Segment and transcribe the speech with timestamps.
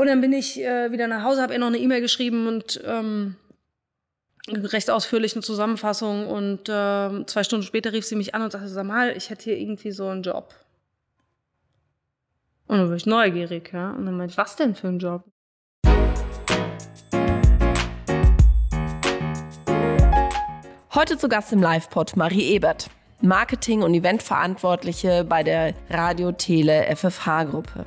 [0.00, 2.80] Und dann bin ich äh, wieder nach Hause, habe ihr noch eine E-Mail geschrieben und
[2.86, 3.36] ähm,
[4.48, 6.26] recht ausführlich eine Zusammenfassung.
[6.26, 9.44] Und äh, zwei Stunden später rief sie mich an und sagte, sag mal, ich hätte
[9.44, 10.54] hier irgendwie so einen Job.
[12.66, 13.90] Und dann war ich neugierig, ja.
[13.90, 15.22] Und dann meinte ich, was denn für ein Job?
[20.94, 22.88] Heute zu Gast im Live-Pod Marie Ebert,
[23.20, 27.84] Marketing- und Eventverantwortliche bei der Radio-Tele FFH-Gruppe.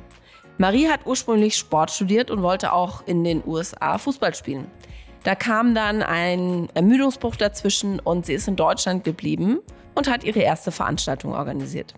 [0.56, 4.70] Marie hat ursprünglich Sport studiert und wollte auch in den USA Fußball spielen.
[5.24, 9.60] Da kam dann ein Ermüdungsbruch dazwischen und sie ist in Deutschland geblieben
[9.94, 11.94] und hat ihre erste Veranstaltung organisiert.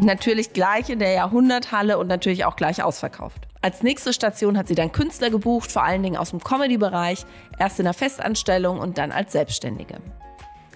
[0.00, 3.48] Natürlich gleich in der Jahrhunderthalle und natürlich auch gleich ausverkauft.
[3.60, 7.24] Als nächste Station hat sie dann Künstler gebucht, vor allen Dingen aus dem Comedy-Bereich,
[7.58, 9.98] erst in der Festanstellung und dann als Selbstständige.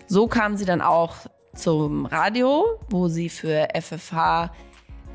[0.06, 1.14] So kam sie dann auch
[1.54, 4.50] zum Radio, wo sie für FFH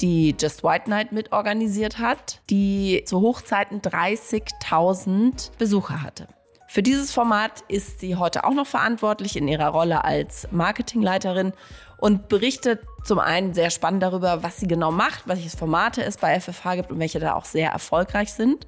[0.01, 6.27] die Just White Night mitorganisiert hat, die zu Hochzeiten 30.000 Besucher hatte.
[6.67, 11.53] Für dieses Format ist sie heute auch noch verantwortlich in ihrer Rolle als Marketingleiterin
[11.97, 16.39] und berichtet zum einen sehr spannend darüber, was sie genau macht, welche Formate es bei
[16.39, 18.67] FFH gibt und welche da auch sehr erfolgreich sind.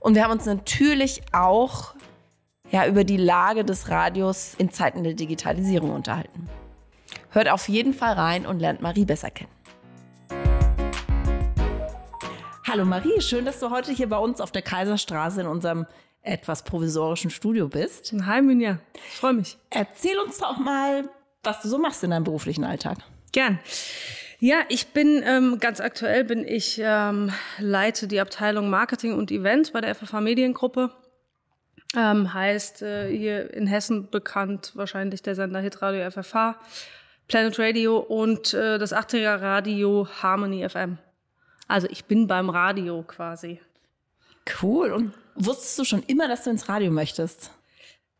[0.00, 1.94] Und wir haben uns natürlich auch
[2.70, 6.48] ja, über die Lage des Radios in Zeiten der Digitalisierung unterhalten.
[7.30, 9.50] Hört auf jeden Fall rein und lernt Marie besser kennen.
[12.74, 15.86] Hallo Marie, schön, dass du heute hier bei uns auf der Kaiserstraße in unserem
[16.22, 18.12] etwas provisorischen Studio bist.
[18.26, 19.56] Hi Minja, ich freue mich.
[19.70, 21.08] Erzähl uns doch mal,
[21.44, 22.98] was du so machst in deinem beruflichen Alltag.
[23.30, 23.60] Gern.
[24.40, 29.72] Ja, ich bin ähm, ganz aktuell bin ich ähm, leite die Abteilung Marketing und Event
[29.72, 30.90] bei der FFH Mediengruppe.
[31.96, 36.56] Ähm, heißt äh, hier in Hessen bekannt wahrscheinlich der Sender Hitradio FFH,
[37.28, 40.98] Planet Radio und äh, das 80er Radio Harmony FM.
[41.68, 43.60] Also ich bin beim Radio quasi.
[44.62, 44.92] Cool.
[44.92, 47.50] Und wusstest du schon immer, dass du ins Radio möchtest?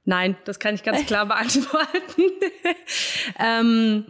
[0.04, 2.22] Nein, das kann ich ganz klar beantworten.
[3.38, 4.04] ähm,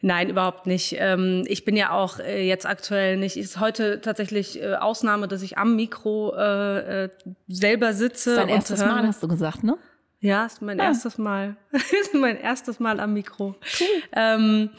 [0.00, 0.96] nein, überhaupt nicht.
[0.98, 3.36] Ähm, ich bin ja auch äh, jetzt aktuell nicht.
[3.36, 7.08] Ist heute tatsächlich äh, Ausnahme, dass ich am Mikro äh, äh
[7.48, 8.36] selber sitze.
[8.36, 8.80] Dein erstes.
[8.80, 9.76] Mal, hast du gesagt, ne?
[10.24, 10.84] Ja, ist mein ah.
[10.84, 11.54] erstes Mal.
[11.72, 13.56] ist mein erstes Mal am Mikro.
[13.78, 13.86] Cool.
[14.12, 14.70] Ähm,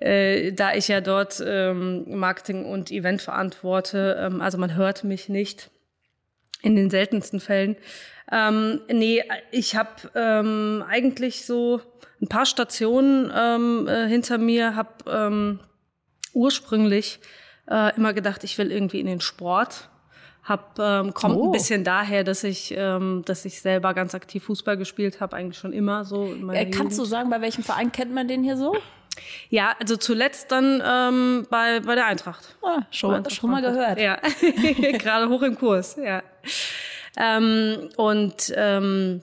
[0.00, 5.30] äh, da ich ja dort ähm, Marketing und Event verantworte, ähm, also man hört mich
[5.30, 5.70] nicht
[6.60, 7.76] in den seltensten Fällen.
[8.30, 11.80] Ähm, nee, ich habe ähm, eigentlich so
[12.20, 15.60] ein paar Stationen ähm, äh, hinter mir, habe ähm,
[16.34, 17.18] ursprünglich
[17.66, 19.88] äh, immer gedacht, ich will irgendwie in den Sport
[20.42, 21.46] hab, ähm, kommt oh.
[21.46, 25.58] ein bisschen daher, dass ich, ähm, dass ich selber ganz aktiv Fußball gespielt habe, eigentlich
[25.58, 26.26] schon immer so.
[26.26, 26.98] In äh, kannst Jugend.
[26.98, 28.76] du sagen, bei welchem Verein kennt man den hier so?
[29.50, 32.56] Ja, also zuletzt dann ähm, bei, bei der Eintracht.
[32.62, 34.00] Ah, schon, Eintracht schon mal gehört.
[34.00, 34.18] Ja,
[34.98, 36.22] gerade hoch im Kurs, ja.
[37.16, 39.20] Ähm, und ähm,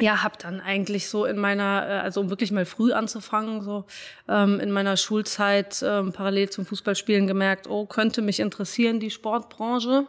[0.00, 3.84] ja, habe dann eigentlich so in meiner, äh, also um wirklich mal früh anzufangen, so
[4.28, 10.06] ähm, in meiner Schulzeit ähm, parallel zum Fußballspielen gemerkt, oh, könnte mich interessieren, die Sportbranche.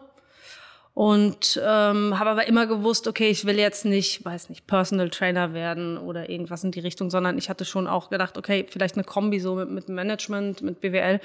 [1.00, 5.54] Und ähm, habe aber immer gewusst, okay, ich will jetzt nicht, weiß nicht, Personal Trainer
[5.54, 9.06] werden oder irgendwas in die Richtung, sondern ich hatte schon auch gedacht, okay, vielleicht eine
[9.06, 11.22] Kombi so mit, mit Management, mit BWL.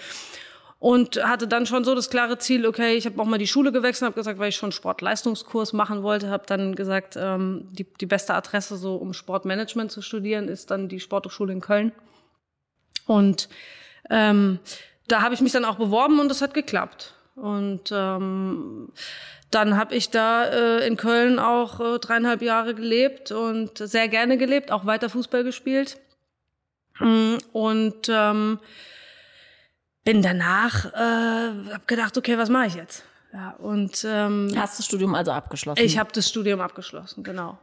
[0.78, 3.72] Und hatte dann schon so das klare Ziel, okay, ich habe auch mal die Schule
[3.72, 8.06] gewechselt, habe gesagt, weil ich schon Sportleistungskurs machen wollte, habe dann gesagt, ähm, die, die
[8.06, 11.90] beste Adresse so, um Sportmanagement zu studieren, ist dann die Sporthochschule in Köln.
[13.06, 13.48] Und
[14.08, 14.60] ähm,
[15.08, 17.16] da habe ich mich dann auch beworben und es hat geklappt.
[17.34, 18.92] Und ähm,
[19.54, 24.36] dann habe ich da äh, in Köln auch äh, dreieinhalb Jahre gelebt und sehr gerne
[24.36, 25.98] gelebt, auch weiter Fußball gespielt.
[26.98, 28.58] Mm, und ähm,
[30.04, 33.04] bin danach, äh, habe gedacht, okay, was mache ich jetzt?
[33.32, 35.82] Ja, und ähm, hast das Studium also abgeschlossen?
[35.82, 37.58] Ich habe das Studium abgeschlossen, genau.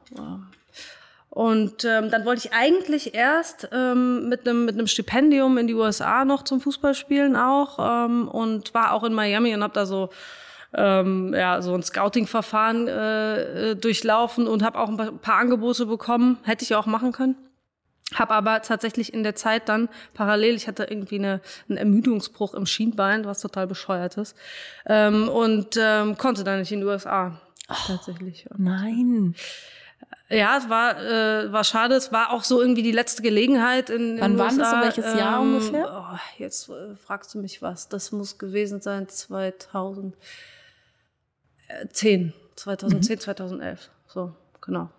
[1.30, 5.74] Und ähm, dann wollte ich eigentlich erst ähm, mit einem mit einem Stipendium in die
[5.74, 10.10] USA noch zum Fußballspielen auch ähm, und war auch in Miami und habe da so
[10.74, 16.38] ähm, ja, so ein Scouting-Verfahren äh, durchlaufen und habe auch ein paar, Angebote bekommen.
[16.44, 17.36] Hätte ich auch machen können.
[18.14, 22.66] Hab aber tatsächlich in der Zeit dann parallel, ich hatte irgendwie eine, einen Ermüdungsbruch im
[22.66, 24.36] Schienbein, was total bescheuert ist,
[24.86, 27.40] ähm, und ähm, konnte dann nicht in die USA.
[27.70, 28.48] Oh, tatsächlich.
[28.58, 29.36] Nein.
[30.30, 31.96] Ja, es war, äh, war schade.
[31.96, 34.78] Es war auch so irgendwie die letzte Gelegenheit in, Wann in war das so?
[34.78, 36.10] Welches Jahr ähm, ungefähr?
[36.12, 37.90] Oh, jetzt äh, fragst du mich was.
[37.90, 40.16] Das muss gewesen sein 2000.
[41.92, 43.20] 10, 2010, mhm.
[43.20, 43.90] 2011.
[44.08, 44.90] So, genau.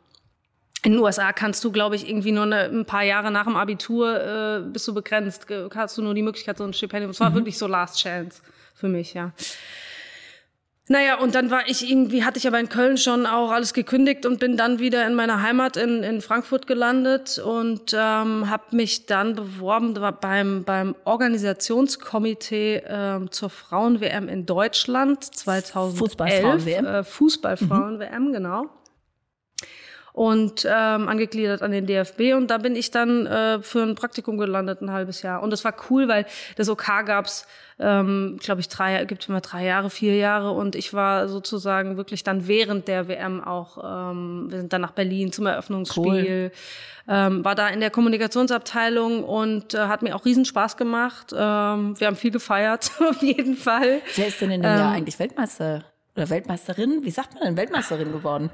[0.84, 3.56] In den USA kannst du, glaube ich, irgendwie nur eine, ein paar Jahre nach dem
[3.56, 5.46] Abitur äh, bist du begrenzt.
[5.74, 7.10] Hast du nur die Möglichkeit, so ein Stipendium.
[7.10, 7.34] Es war mhm.
[7.36, 8.42] wirklich so Last Chance
[8.74, 9.32] für mich, ja.
[10.92, 14.26] Naja, und dann war ich irgendwie, hatte ich aber in Köln schon auch alles gekündigt
[14.26, 19.06] und bin dann wieder in meiner Heimat in, in Frankfurt gelandet und ähm, habe mich
[19.06, 25.98] dann beworben beim, beim Organisationskomitee ähm, zur Frauen-WM in Deutschland 2011.
[25.98, 26.84] Fußballfrauen-WM.
[26.84, 28.32] Äh, Fußballfrauen-WM, mhm.
[28.34, 28.66] genau
[30.12, 34.36] und ähm, angegliedert an den DFB und da bin ich dann äh, für ein Praktikum
[34.36, 35.42] gelandet, ein halbes Jahr.
[35.42, 36.26] Und das war cool, weil
[36.56, 37.46] das OK gab's,
[37.78, 42.22] ähm, glaube ich, drei, gibt immer drei Jahre, vier Jahre und ich war sozusagen wirklich
[42.22, 46.58] dann während der WM auch, ähm, wir sind dann nach Berlin zum Eröffnungsspiel, cool.
[47.08, 51.32] ähm, war da in der Kommunikationsabteilung und äh, hat mir auch riesen Spaß gemacht.
[51.32, 54.02] Ähm, wir haben viel gefeiert, auf jeden Fall.
[54.14, 57.00] Wer ist denn in dem ähm, Jahr eigentlich Weltmeister oder Weltmeisterin?
[57.02, 58.50] Wie sagt man denn Weltmeisterin geworden?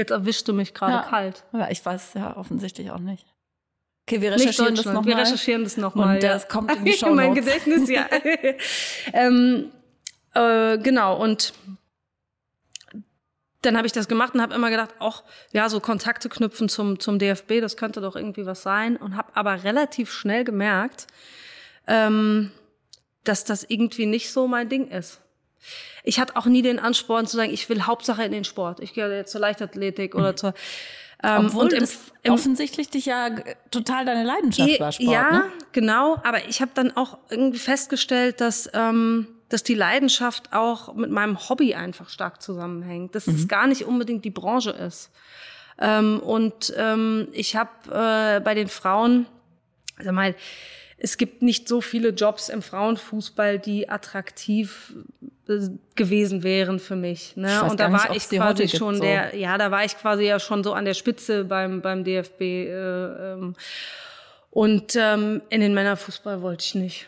[0.00, 1.02] Jetzt erwischst du mich gerade ja.
[1.02, 1.44] kalt.
[1.52, 3.26] Ja, ich weiß ja offensichtlich auch nicht.
[4.08, 5.04] Okay, wir recherchieren das nochmal.
[5.04, 6.14] Wir recherchieren das nochmal.
[6.14, 8.08] Und das kommt in die Show Mein Gedächtnis, ja.
[9.12, 9.70] ähm,
[10.32, 11.52] äh, genau, und
[13.60, 16.98] dann habe ich das gemacht und habe immer gedacht, ach, ja, so Kontakte knüpfen zum,
[16.98, 18.96] zum DFB, das könnte doch irgendwie was sein.
[18.96, 21.08] Und habe aber relativ schnell gemerkt,
[21.86, 22.52] ähm,
[23.24, 25.20] dass das irgendwie nicht so mein Ding ist
[26.04, 28.80] ich hatte auch nie den Ansporn zu sagen, ich will Hauptsache in den Sport.
[28.80, 30.54] Ich gehe jetzt zur Leichtathletik oder zur
[31.22, 31.86] ähm, Obwohl und im,
[32.22, 33.28] im, offensichtlich dich ja
[33.70, 35.10] total deine Leidenschaft war Sport.
[35.10, 35.44] Ja, ne?
[35.72, 36.16] genau.
[36.24, 41.48] Aber ich habe dann auch irgendwie festgestellt, dass ähm, dass die Leidenschaft auch mit meinem
[41.48, 43.14] Hobby einfach stark zusammenhängt.
[43.14, 43.34] Dass mhm.
[43.34, 45.10] es gar nicht unbedingt die Branche ist.
[45.78, 49.26] Ähm, und ähm, ich habe äh, bei den Frauen,
[49.98, 50.34] sag mal,
[50.98, 54.94] es gibt nicht so viele Jobs im Frauenfußball, die attraktiv
[55.96, 57.36] gewesen wären für mich.
[57.36, 57.62] Ne?
[57.64, 59.02] Und da war nicht, ich quasi schon so.
[59.02, 62.40] der, ja, da war ich quasi ja schon so an der Spitze beim beim DFB.
[62.40, 63.54] Äh, ähm,
[64.50, 67.06] und ähm, in den Männerfußball wollte ich nicht.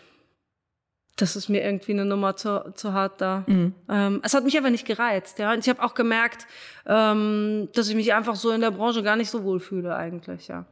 [1.16, 3.44] Das ist mir irgendwie eine Nummer zu, zu hart da.
[3.46, 3.74] Mhm.
[3.88, 5.38] Ähm, es hat mich aber nicht gereizt.
[5.38, 6.46] Ja, und ich habe auch gemerkt,
[6.86, 10.48] ähm, dass ich mich einfach so in der Branche gar nicht so wohl fühle eigentlich.
[10.48, 10.64] Ja.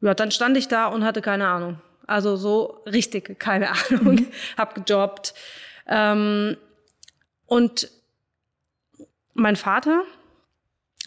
[0.00, 1.80] Ja, dann stand ich da und hatte keine Ahnung.
[2.06, 4.14] Also so richtig keine Ahnung.
[4.14, 4.26] Mhm.
[4.56, 5.34] hab gejobbt.
[5.88, 6.56] Ähm,
[7.46, 7.90] und
[9.34, 10.02] mein Vater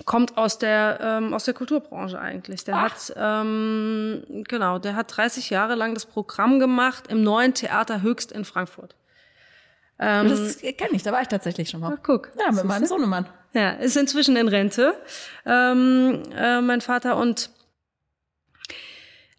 [0.05, 2.63] kommt aus der ähm, aus der Kulturbranche eigentlich.
[2.63, 2.91] Der Ach.
[2.91, 8.31] hat ähm, genau, der hat 30 Jahre lang das Programm gemacht im neuen Theater Höchst
[8.31, 8.95] in Frankfurt.
[9.99, 11.95] Ähm, das kenne ich, da war ich tatsächlich schon mal.
[11.95, 12.31] Ach, guck.
[12.39, 13.27] Ja, mit meinem Sohnemann.
[13.53, 14.95] Ja, ist inzwischen in Rente,
[15.45, 17.51] ähm, äh, mein Vater und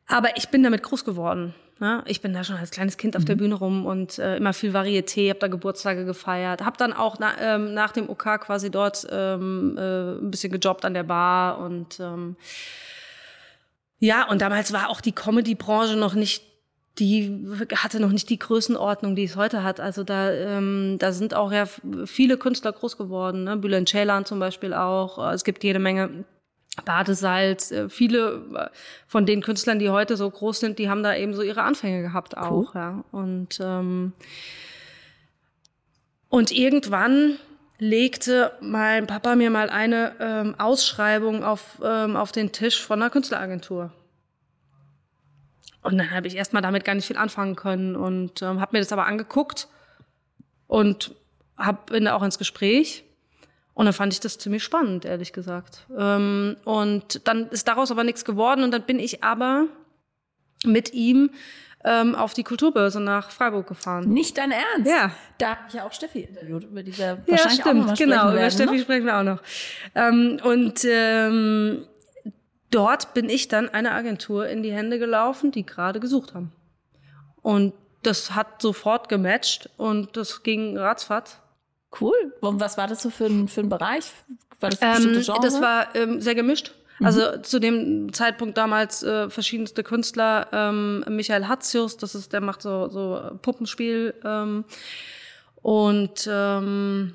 [0.07, 1.55] aber ich bin damit groß geworden.
[1.81, 2.03] Ne?
[2.07, 3.41] Ich bin da schon als kleines Kind auf der mhm.
[3.41, 7.33] Bühne rum und äh, immer viel Varieté, habe da Geburtstage gefeiert, habe dann auch na,
[7.41, 11.99] ähm, nach dem OK quasi dort ähm, äh, ein bisschen gejobbt an der Bar und
[12.01, 12.37] ähm,
[13.99, 16.45] ja, und damals war auch die Comedy-Branche noch nicht
[16.99, 19.81] die hatte noch nicht die Größenordnung, die es heute hat.
[19.81, 21.65] Also da, ähm, da sind auch ja
[22.05, 23.57] viele Künstler groß geworden, ne?
[23.57, 25.33] Bülent Ceylan zum Beispiel auch.
[25.33, 26.25] Es gibt jede Menge
[26.85, 28.77] Badesalz, äh, viele äh,
[29.07, 32.03] von den Künstlern, die heute so groß sind, die haben da eben so ihre Anfänge
[32.03, 32.81] gehabt auch, cool.
[32.81, 33.05] ja.
[33.13, 34.13] Und ähm,
[36.29, 37.37] und irgendwann
[37.79, 43.11] legte mein Papa mir mal eine ähm, Ausschreibung auf ähm, auf den Tisch von einer
[43.11, 43.93] Künstleragentur.
[45.83, 48.79] Und dann habe ich erstmal damit gar nicht viel anfangen können und ähm, habe mir
[48.79, 49.69] das aber angeguckt
[50.69, 51.15] und
[51.59, 53.05] hab, bin da auch ins Gespräch
[53.75, 55.87] und dann fand ich das ziemlich spannend, ehrlich gesagt.
[55.97, 58.65] Ähm, und dann ist daraus aber nichts geworden.
[58.65, 59.67] Und dann bin ich aber
[60.65, 61.31] mit ihm
[61.85, 64.09] ähm, auf die Kulturbörse nach Freiburg gefahren.
[64.09, 64.91] Nicht dein Ernst?
[64.91, 65.13] Ja.
[65.39, 67.99] Da habe ich ja auch Steffi interviewt, über die wir ja, wahrscheinlich stimmt, auch noch
[67.99, 68.81] genau, werden, über Steffi ne?
[68.81, 69.43] sprechen wir auch noch.
[69.95, 71.87] Ähm, und ähm,
[72.71, 76.53] dort bin ich dann einer Agentur in die Hände gelaufen, die gerade gesucht haben.
[77.41, 81.39] Und das hat sofort gematcht und das ging ratzfatz.
[82.01, 82.35] Cool.
[82.41, 84.05] Und was war das so für ein, für ein Bereich?
[84.61, 85.41] War das ein ähm, Genre?
[85.43, 86.73] Das war ähm, sehr gemischt.
[86.99, 87.07] Mhm.
[87.07, 90.49] Also zu dem Zeitpunkt damals äh, verschiedenste Künstler.
[90.53, 94.15] Ähm, Michael Hatzius, das ist, der macht so, so Puppenspiel.
[94.25, 94.65] Ähm,
[95.57, 97.15] und ähm,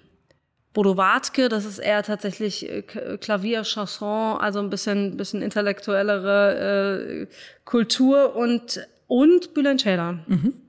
[0.74, 2.84] Bodo Wartke, das ist eher tatsächlich äh,
[3.20, 7.28] Klavier, Chanson, also ein bisschen, bisschen intellektuellere äh,
[7.66, 10.24] Kultur und, und Bülent Ceylan.
[10.28, 10.67] Mhm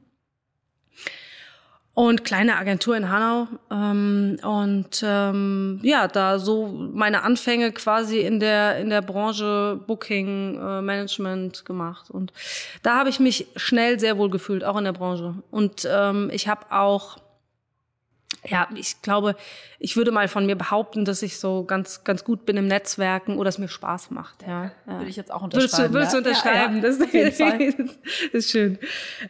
[1.99, 3.49] und kleine Agentur in Hanau.
[3.73, 10.61] Ähm, und ähm, ja, da so meine Anfänge quasi in der in der Branche Booking
[10.61, 12.09] äh, Management gemacht.
[12.09, 12.33] Und
[12.85, 15.43] da habe ich mich schnell sehr wohl gefühlt, auch in der Branche.
[15.50, 17.19] Und ähm, ich habe auch
[18.47, 19.35] ja, ich glaube,
[19.81, 23.37] ich würde mal von mir behaupten, dass ich so ganz, ganz gut bin im Netzwerken
[23.37, 24.43] oder es mir Spaß macht.
[24.47, 24.71] Ja, ja.
[24.99, 25.93] Würde ich jetzt auch unterschreiben.
[25.93, 26.76] Würdest du, würdest du unterschreiben?
[26.76, 27.95] Ja, ja, das, das
[28.33, 28.78] ist schön.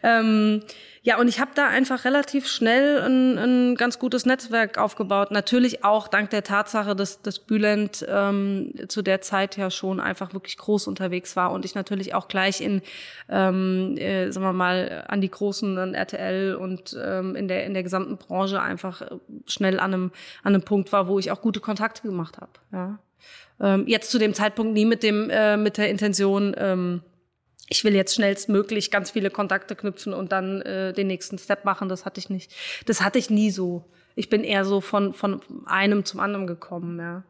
[0.03, 0.61] Ähm,
[1.01, 5.31] ja, und ich habe da einfach relativ schnell ein, ein ganz gutes Netzwerk aufgebaut.
[5.31, 10.33] Natürlich auch dank der Tatsache, dass, dass Bülent ähm, zu der Zeit ja schon einfach
[10.33, 12.81] wirklich groß unterwegs war und ich natürlich auch gleich in,
[13.29, 17.73] ähm, äh, sagen wir mal, an die Großen, an RTL und ähm, in, der, in
[17.73, 19.01] der gesamten Branche einfach
[19.45, 20.11] schnell an einem,
[20.43, 22.51] an einem Punkt war, wo ich auch gute Kontakte gemacht habe.
[22.73, 22.99] Ja.
[23.61, 27.01] Ähm, jetzt zu dem Zeitpunkt nie mit dem äh, mit der Intention, ähm,
[27.69, 31.87] ich will jetzt schnellstmöglich ganz viele Kontakte knüpfen und dann äh, den nächsten Step machen.
[31.87, 32.53] Das hatte ich nicht.
[32.85, 33.85] Das hatte ich nie so.
[34.15, 37.23] Ich bin eher so von, von einem zum anderen gekommen, ja.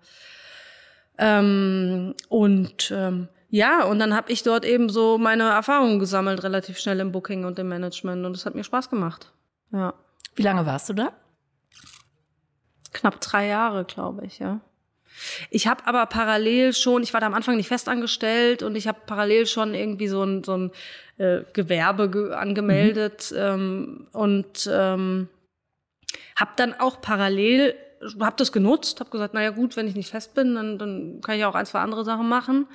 [1.18, 6.80] Ähm, und ähm, ja, und dann habe ich dort eben so meine Erfahrungen gesammelt, relativ
[6.80, 8.26] schnell im Booking und im Management.
[8.26, 9.34] Und es hat mir Spaß gemacht.
[9.72, 9.94] Ja.
[10.36, 11.12] Wie lange warst du da?
[12.94, 14.62] Knapp drei Jahre, glaube ich, ja.
[15.50, 19.00] Ich habe aber parallel schon, ich war da am Anfang nicht festangestellt und ich habe
[19.06, 20.72] parallel schon irgendwie so ein, so ein
[21.18, 23.38] äh, Gewerbe ge angemeldet mhm.
[23.38, 25.28] ähm, und ähm,
[26.36, 27.76] habe dann auch parallel,
[28.20, 31.38] habe das genutzt, habe gesagt, naja gut, wenn ich nicht fest bin, dann, dann kann
[31.38, 32.68] ich auch ein, zwei andere Sachen machen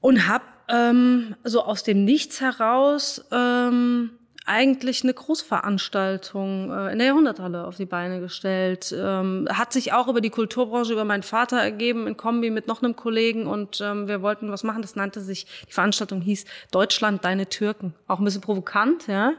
[0.00, 4.17] und habe ähm, so aus dem Nichts heraus ähm,
[4.48, 8.94] eigentlich eine Großveranstaltung äh, in der Jahrhunderthalle auf die Beine gestellt.
[8.96, 12.82] Ähm, hat sich auch über die Kulturbranche, über meinen Vater ergeben, in Kombi mit noch
[12.82, 14.82] einem Kollegen und ähm, wir wollten was machen.
[14.82, 17.94] Das nannte sich, die Veranstaltung hieß Deutschland, deine Türken.
[18.06, 19.34] Auch ein bisschen provokant, ja.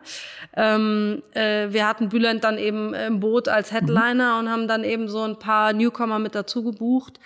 [0.55, 4.39] Ähm, äh, wir hatten Bülent dann eben im Boot als Headliner mhm.
[4.39, 7.19] und haben dann eben so ein paar Newcomer mit dazu gebucht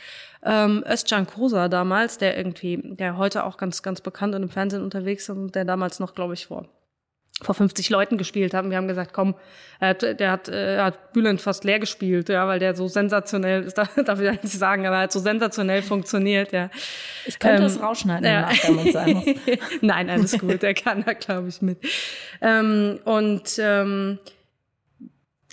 [0.45, 4.83] ähm, Özcan Kosa damals, der irgendwie, der heute auch ganz, ganz bekannt und im Fernsehen
[4.83, 6.65] unterwegs ist und der damals noch, glaube ich, vor
[7.41, 8.69] vor 50 Leuten gespielt haben.
[8.69, 9.35] Wir haben gesagt, komm,
[9.79, 13.63] er hat, der hat, äh, hat Bülent fast leer gespielt, ja, weil der so sensationell
[13.63, 16.69] ist, darf ich nicht sagen, aber er hat so sensationell funktioniert, ja.
[17.25, 18.49] Ich könnte ähm, es rausschneiden, ja.
[18.67, 19.25] wenn sein muss.
[19.81, 21.79] Nein, alles gut, der kann da, glaube ich, mit.
[22.41, 24.19] Ähm, und ähm,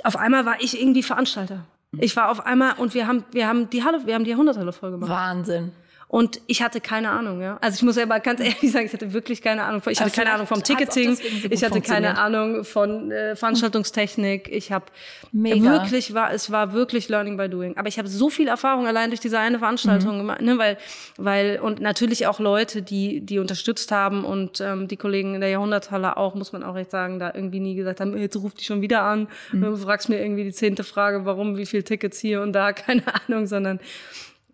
[0.05, 1.65] auf einmal war ich irgendwie Veranstalter.
[1.99, 4.73] Ich war auf einmal und wir haben, wir haben die Halle, wir haben die Jahrhunderthalle
[4.73, 5.11] voll gemacht.
[5.11, 5.73] Wahnsinn.
[6.11, 7.57] Und ich hatte keine Ahnung, ja.
[7.61, 9.81] Also ich muss ja mal ganz ehrlich sagen, ich hatte wirklich keine Ahnung.
[9.89, 14.49] Ich hatte keine Ahnung vom Ticketing, so ich hatte keine Ahnung von äh, Veranstaltungstechnik.
[14.51, 14.87] Ich habe
[15.31, 17.77] wirklich war, es war wirklich Learning by Doing.
[17.77, 20.19] Aber ich habe so viel Erfahrung allein durch diese eine Veranstaltung mhm.
[20.19, 20.79] gemacht, ne, weil,
[21.17, 25.51] weil und natürlich auch Leute, die die unterstützt haben und ähm, die Kollegen in der
[25.51, 28.65] Jahrhunderthalle auch, muss man auch recht sagen, da irgendwie nie gesagt haben, jetzt ruft die
[28.65, 29.63] schon wieder an, mhm.
[29.63, 33.05] du fragst mir irgendwie die zehnte Frage, warum, wie viel Tickets hier und da, keine
[33.29, 33.79] Ahnung, sondern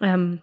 [0.03, 0.43] ähm,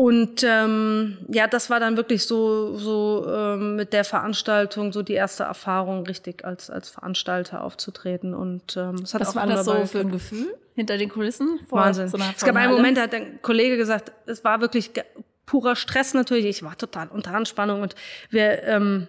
[0.00, 5.14] und ähm, ja, das war dann wirklich so, so ähm, mit der Veranstaltung so die
[5.14, 8.32] erste Erfahrung, richtig als, als Veranstalter aufzutreten.
[8.32, 11.58] Und ähm, es hat Was auch war das so für ein Gefühl hinter den Kulissen?
[11.68, 12.06] Vor Wahnsinn.
[12.06, 14.92] So es gab einen Moment, da hat ein Kollege gesagt, es war wirklich
[15.46, 16.46] purer Stress natürlich.
[16.46, 17.96] Ich war total unter Anspannung und
[18.30, 19.08] wir, ähm,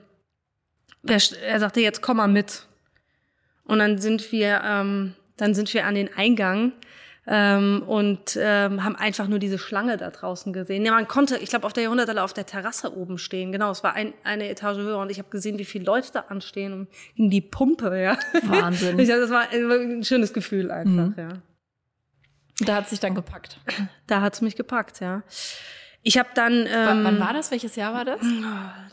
[1.03, 2.63] wir, er sagte, jetzt komm mal mit.
[3.63, 6.71] Und dann sind wir, ähm, dann sind wir an den Eingang
[7.31, 10.83] ähm, und ähm, haben einfach nur diese Schlange da draußen gesehen.
[10.83, 13.51] Ja, man konnte, ich glaube, auf der Jahrhunderthalle auf der Terrasse oben stehen.
[13.51, 16.21] Genau, es war ein, eine Etage höher und ich habe gesehen, wie viele Leute da
[16.29, 18.01] anstehen und in die Pumpe.
[18.01, 18.97] Ja, Wahnsinn.
[18.99, 20.91] ich, das war ein schönes Gefühl einfach.
[20.91, 21.15] Mhm.
[21.17, 21.29] Ja.
[22.61, 23.59] Da hat sich dann gepackt.
[24.07, 25.21] Da hat's mich gepackt, ja.
[26.01, 26.65] Ich habe dann.
[26.65, 27.51] Ähm, wann war das?
[27.51, 28.21] Welches Jahr war das?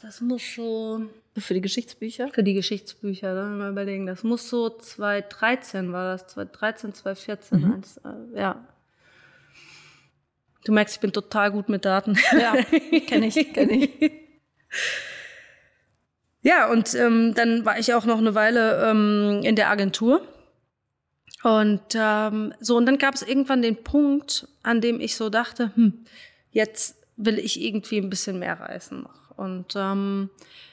[0.02, 1.06] Das muss so
[1.40, 2.28] für die Geschichtsbücher?
[2.32, 4.06] Für die Geschichtsbücher, dann mal überlegen.
[4.06, 7.60] Das muss so 2013 war das, 2013, 2014.
[7.60, 7.72] Mhm.
[7.72, 8.66] Eins, äh, ja.
[10.64, 12.18] Du merkst, ich bin total gut mit Daten.
[12.32, 12.54] Ja,
[13.06, 14.12] kenne ich, kenne ich.
[16.46, 20.22] Ja, und ähm, dann war ich auch noch eine Weile ähm, in der Agentur.
[21.42, 25.72] Und ähm, so, und dann gab es irgendwann den Punkt, an dem ich so dachte,
[25.74, 26.04] hm,
[26.52, 29.36] jetzt will ich irgendwie ein bisschen mehr reisen noch.
[29.36, 30.30] Und ähm,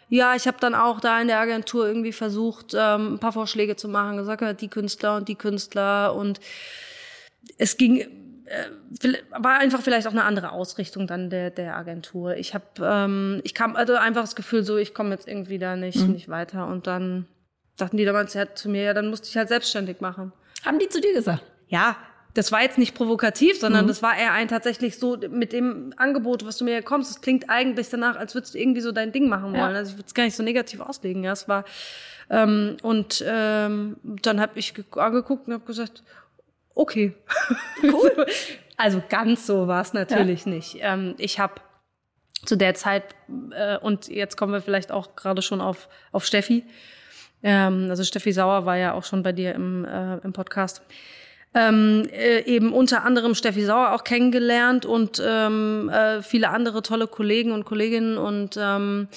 [0.09, 3.75] ja, ich habe dann auch da in der Agentur irgendwie versucht, ähm, ein paar Vorschläge
[3.75, 6.39] zu machen, gesagt, die Künstler und die Künstler und
[7.57, 7.99] es ging
[8.45, 12.35] äh, war einfach vielleicht auch eine andere Ausrichtung dann der der Agentur.
[12.35, 15.75] Ich habe ähm, ich kam also einfach das Gefühl so, ich komme jetzt irgendwie da
[15.75, 16.13] nicht mhm.
[16.13, 17.25] nicht weiter und dann
[17.77, 20.31] dachten die damals ja zu mir, ja, dann musste ich halt selbstständig machen.
[20.63, 21.43] Haben die zu dir gesagt?
[21.67, 21.97] Ja,
[22.33, 23.89] das war jetzt nicht provokativ, sondern mhm.
[23.89, 27.11] das war eher ein tatsächlich so mit dem Angebot, was du mir kommst.
[27.11, 29.73] Das klingt eigentlich danach, als würdest du irgendwie so dein Ding machen wollen.
[29.73, 29.77] Ja.
[29.77, 31.23] Also ich würde es gar nicht so negativ auslegen.
[31.23, 31.65] Ja, es war
[32.29, 36.03] ähm, und ähm, dann habe ich angeguckt und habe gesagt,
[36.73, 37.13] okay,
[37.83, 38.25] cool.
[38.77, 40.51] also ganz so war es natürlich ja.
[40.51, 40.77] nicht.
[40.79, 41.55] Ähm, ich habe
[42.45, 43.03] zu der Zeit
[43.51, 46.65] äh, und jetzt kommen wir vielleicht auch gerade schon auf auf Steffi
[47.43, 50.81] ähm, also Steffi Sauer war ja auch schon bei dir im, äh, im Podcast.
[51.55, 57.05] Ähm, äh, eben unter anderem Steffi Sauer auch kennengelernt und ähm, äh, viele andere tolle
[57.05, 59.07] Kollegen und Kolleginnen und ähm,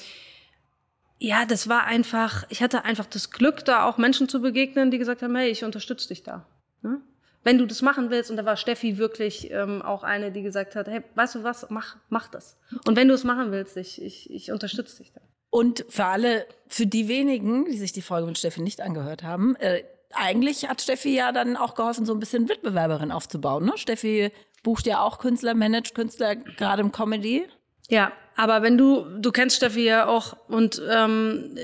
[1.19, 4.97] ja, das war einfach, ich hatte einfach das Glück, da auch Menschen zu begegnen, die
[4.97, 6.45] gesagt haben, hey, ich unterstütze dich da.
[6.83, 7.01] Ne?
[7.43, 10.75] Wenn du das machen willst, und da war Steffi wirklich ähm, auch eine, die gesagt
[10.75, 12.57] hat, hey, weißt du was, mach, mach das.
[12.85, 15.21] Und wenn du es machen willst, ich, ich, ich unterstütze dich da.
[15.49, 19.55] Und für alle, für die wenigen, die sich die Folge mit Steffi nicht angehört haben,
[19.55, 19.83] äh,
[20.17, 23.65] eigentlich hat Steffi ja dann auch geholfen, so ein bisschen Wettbewerberin aufzubauen.
[23.65, 23.73] Ne?
[23.75, 24.31] Steffi
[24.63, 27.45] bucht ja auch Künstler, managt Künstler, gerade im Comedy.
[27.89, 31.57] Ja, aber wenn du, du kennst Steffi ja auch und ähm,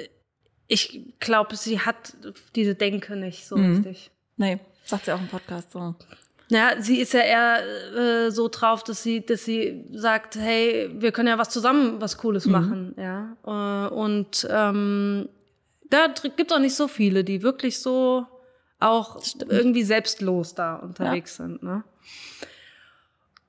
[0.67, 2.15] ich glaube, sie hat
[2.55, 3.75] diese Denke nicht so mhm.
[3.75, 4.12] richtig.
[4.38, 5.95] Nee, sagt sie auch im Podcast so.
[6.50, 11.12] Ja, sie ist ja eher äh, so drauf, dass sie, dass sie sagt, hey, wir
[11.12, 12.51] können ja was zusammen, was Cooles mhm.
[12.51, 13.38] machen, ja.
[13.45, 15.29] Äh, und ähm,
[15.89, 18.25] da gibt auch nicht so viele, die wirklich so
[18.83, 19.51] auch Stimmt.
[19.51, 21.45] irgendwie selbstlos da unterwegs ja.
[21.45, 21.63] sind.
[21.63, 21.83] Ne?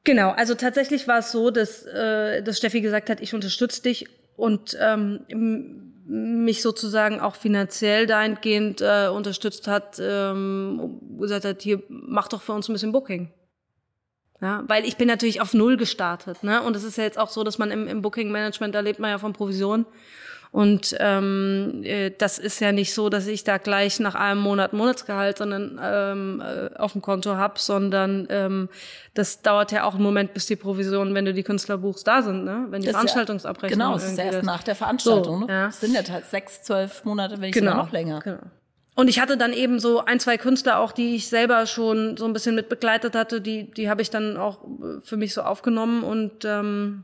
[0.04, 4.06] Genau, also tatsächlich war es so, dass, äh, dass Steffi gesagt hat, ich unterstütze dich
[4.36, 5.20] und ähm,
[6.06, 12.52] mich sozusagen auch finanziell dahingehend äh, unterstützt hat, ähm, gesagt hat, hier mach doch für
[12.52, 13.32] uns ein bisschen Booking.
[14.42, 16.60] Ja, weil ich bin natürlich auf Null gestartet, ne?
[16.60, 18.98] Und es ist ja jetzt auch so, dass man im, im Booking Management, da lebt
[18.98, 19.86] man ja von Provision.
[20.54, 24.72] Und ähm, äh, das ist ja nicht so, dass ich da gleich nach einem Monat
[24.72, 28.68] Monatsgehalt sondern, ähm, äh, auf dem Konto hab, sondern ähm,
[29.14, 32.22] das dauert ja auch einen Moment, bis die Provisionen, wenn du die Künstler buchst, da
[32.22, 32.66] sind, ne?
[32.70, 33.80] Wenn die das Veranstaltungsabrechnung.
[33.80, 35.40] Ja, genau, das ist erst nach der Veranstaltung.
[35.40, 35.52] So, ne?
[35.52, 35.66] ja.
[35.66, 38.20] Das sind ja halt sechs, zwölf Monate, wenn ich genau, noch länger.
[38.20, 38.38] Genau.
[38.94, 42.26] Und ich hatte dann eben so ein, zwei Künstler auch, die ich selber schon so
[42.26, 45.42] ein bisschen mit begleitet hatte, die, die habe ich dann auch äh, für mich so
[45.42, 47.02] aufgenommen und ähm,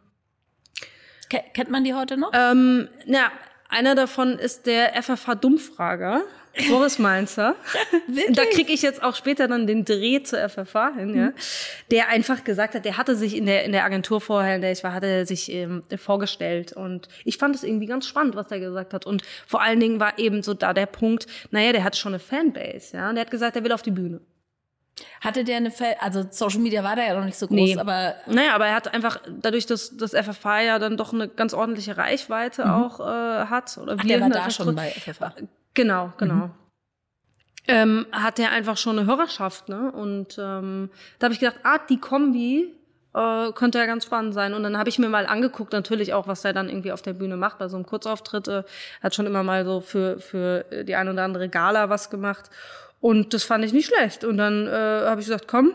[1.31, 2.33] Kennt man die heute noch?
[2.35, 3.31] Ähm, ja,
[3.69, 6.23] einer davon ist der FFH-Dummfrager.
[6.69, 7.55] Boris Mainzer.
[8.31, 11.33] da kriege ich jetzt auch später dann den Dreh zur FFH hin, ja.
[11.93, 14.73] Der einfach gesagt hat, der hatte sich in der, in der Agentur vorher, in der
[14.73, 16.73] ich war, hatte er sich ähm, vorgestellt.
[16.73, 19.07] Und ich fand es irgendwie ganz spannend, was er gesagt hat.
[19.07, 22.19] Und vor allen Dingen war eben so da der Punkt, naja, der hat schon eine
[22.19, 23.09] Fanbase, ja.
[23.09, 24.21] Und der hat gesagt, er will auf die Bühne.
[25.21, 27.79] Hatte der eine, Fel also Social Media war da ja noch nicht so groß, nee.
[27.79, 28.15] aber.
[28.27, 31.97] Naja, aber er hat einfach, dadurch, dass das FFH ja dann doch eine ganz ordentliche
[31.97, 32.71] Reichweite mhm.
[32.71, 33.79] auch äh, hat.
[33.79, 35.35] Oder Ach, wir der war da schon bei FFH.
[35.75, 36.35] Genau, genau.
[36.35, 36.51] Mhm.
[37.69, 39.93] Ähm, hat er einfach schon eine Hörerschaft, ne?
[39.93, 42.75] Und ähm, da habe ich gedacht, ah, die Kombi
[43.15, 44.55] äh, könnte ja ganz spannend sein.
[44.55, 47.13] Und dann habe ich mir mal angeguckt, natürlich auch, was er dann irgendwie auf der
[47.13, 48.49] Bühne macht bei so einem Kurzauftritt.
[48.49, 48.63] Äh,
[49.03, 52.51] hat schon immer mal so für, für die ein oder andere Gala was gemacht.
[53.01, 54.25] Und das fand ich nicht schlecht.
[54.25, 55.75] Und dann äh, habe ich gesagt, komm.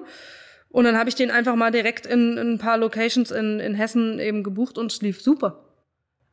[0.69, 3.75] Und dann habe ich den einfach mal direkt in, in ein paar Locations in, in
[3.75, 5.65] Hessen eben gebucht und es lief super.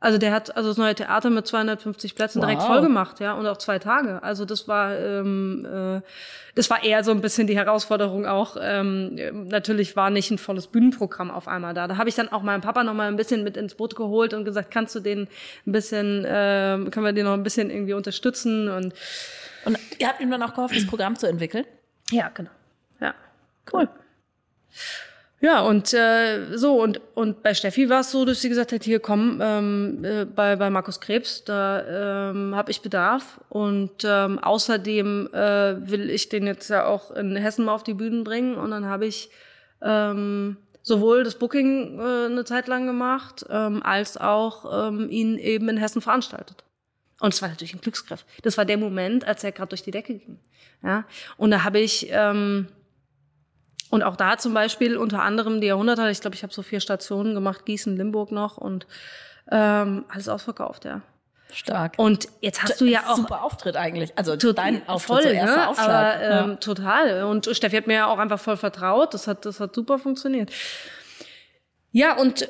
[0.03, 2.49] Also der hat also das neue Theater mit 250 Plätzen wow.
[2.49, 4.21] direkt voll gemacht, ja, und auch zwei Tage.
[4.25, 6.01] Also das war ähm, äh,
[6.57, 8.57] das war eher so ein bisschen die Herausforderung auch.
[8.61, 9.15] Ähm,
[9.47, 11.87] natürlich war nicht ein volles Bühnenprogramm auf einmal da.
[11.87, 14.35] Da habe ich dann auch meinen Papa noch mal ein bisschen mit ins Boot geholt
[14.35, 15.29] und gesagt, kannst du den
[15.67, 18.93] ein bisschen, äh, können wir den noch ein bisschen irgendwie unterstützen und
[19.65, 21.65] und ihr habt ihm dann auch geholfen, das Programm zu entwickeln?
[22.11, 22.51] Ja, genau.
[23.01, 23.15] Ja.
[23.73, 23.89] Cool.
[25.43, 28.85] Ja, und äh, so, und, und bei Steffi war es so, dass sie gesagt hat,
[28.85, 33.41] hier komm, ähm, äh, bei, bei Markus Krebs, da ähm, habe ich Bedarf.
[33.49, 37.95] Und ähm, außerdem äh, will ich den jetzt ja auch in Hessen mal auf die
[37.95, 38.55] Bühnen bringen.
[38.55, 39.31] Und dann habe ich
[39.83, 45.69] ähm, sowohl das Booking äh, eine Zeit lang gemacht, ähm, als auch ähm, ihn eben
[45.69, 46.63] in Hessen veranstaltet.
[47.23, 48.25] Und es war natürlich ein Glücksgriff.
[48.43, 50.41] Das war der Moment, als er gerade durch die Decke ging.
[50.83, 51.05] Ja?
[51.37, 52.67] Und da habe ich, ähm,
[53.91, 56.81] und auch da zum Beispiel unter anderem die Jahrhunderter, ich glaube, ich habe so vier
[56.81, 58.89] Stationen gemacht, Gießen, Limburg noch und
[59.53, 61.03] ähm, alles ausverkauft, ja.
[61.53, 61.95] Stark.
[61.97, 64.19] Und jetzt hast du ja auch super Auftritt eigentlich.
[64.19, 65.69] Also dein Auftritt, voll, ne?
[65.69, 65.89] Aufschlag.
[65.89, 66.57] Aber, ähm, ja.
[66.57, 67.23] Total.
[67.25, 69.15] Und Steffi hat mir ja auch einfach voll vertraut.
[69.15, 70.51] Das hat, das hat super funktioniert.
[71.93, 72.49] Ja, und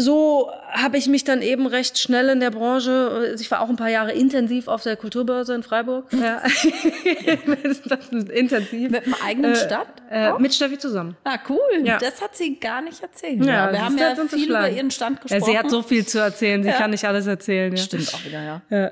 [0.00, 3.68] so habe ich mich dann eben recht schnell in der Branche, also ich war auch
[3.68, 6.06] ein paar Jahre intensiv auf der Kulturbörse in Freiburg.
[6.12, 6.42] Ja.
[8.32, 8.90] intensiv.
[8.90, 9.88] Mit einem eigenen Stand?
[10.10, 11.16] Äh, mit Steffi zusammen.
[11.24, 11.58] Ah, cool.
[11.84, 11.98] Ja.
[11.98, 13.44] Das hat sie gar nicht erzählt.
[13.44, 15.40] Ja, wir haben ja viel über ihren Stand gesprochen.
[15.40, 17.76] Ja, sie hat so viel zu erzählen, sie kann nicht alles erzählen.
[17.76, 18.90] Stimmt auch wieder, ja.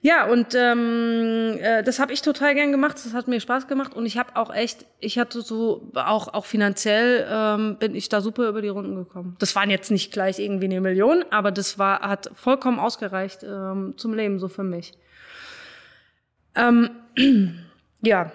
[0.00, 0.26] Ja.
[0.26, 2.96] Und ähm, äh, das habe ich total gern gemacht.
[2.96, 6.46] Das hat mir Spaß gemacht und ich habe auch echt, ich hatte so auch auch
[6.46, 9.36] finanziell ähm, bin ich da super über die Runden gekommen.
[9.38, 13.94] Das waren jetzt nicht gleich irgendwie eine Million, aber das war hat vollkommen ausgereicht ähm,
[13.96, 14.92] zum Leben so für mich.
[16.54, 16.90] Ähm,
[18.00, 18.32] ja,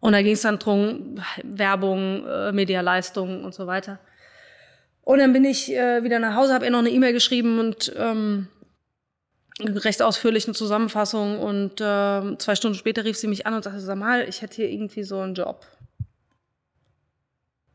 [0.00, 4.00] Und da ging es dann drum, Werbung, äh, Medialeistung und so weiter.
[5.02, 7.92] Und dann bin ich äh, wieder nach Hause, habe ihr noch eine E-Mail geschrieben und
[7.96, 8.48] ähm,
[9.60, 11.40] recht ausführlich eine Zusammenfassung.
[11.40, 14.56] Und äh, zwei Stunden später rief sie mich an und sagte, sag mal, ich hätte
[14.56, 15.66] hier irgendwie so einen Job.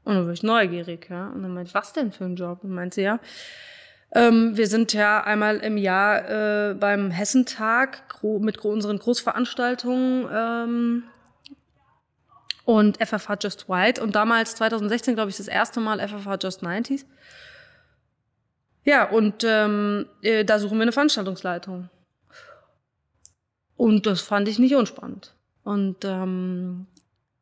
[0.04, 1.30] Und dann war ich neugierig, ja.
[1.30, 2.64] Und dann meinte ich, was denn für ein Job?
[2.64, 3.20] Und meinte sie, ja,
[4.14, 8.04] ähm, wir sind ja einmal im Jahr äh, beim Hessentag
[8.40, 11.04] mit unseren Großveranstaltungen ähm,
[12.66, 14.02] und FFH Just White.
[14.04, 17.06] Und damals, 2016, glaube ich, das erste Mal FFH Just 90s.
[18.84, 21.90] Ja, und ähm, äh, da suchen wir eine Veranstaltungsleitung.
[23.76, 25.34] Und das fand ich nicht unspannend.
[25.64, 26.88] Und ähm,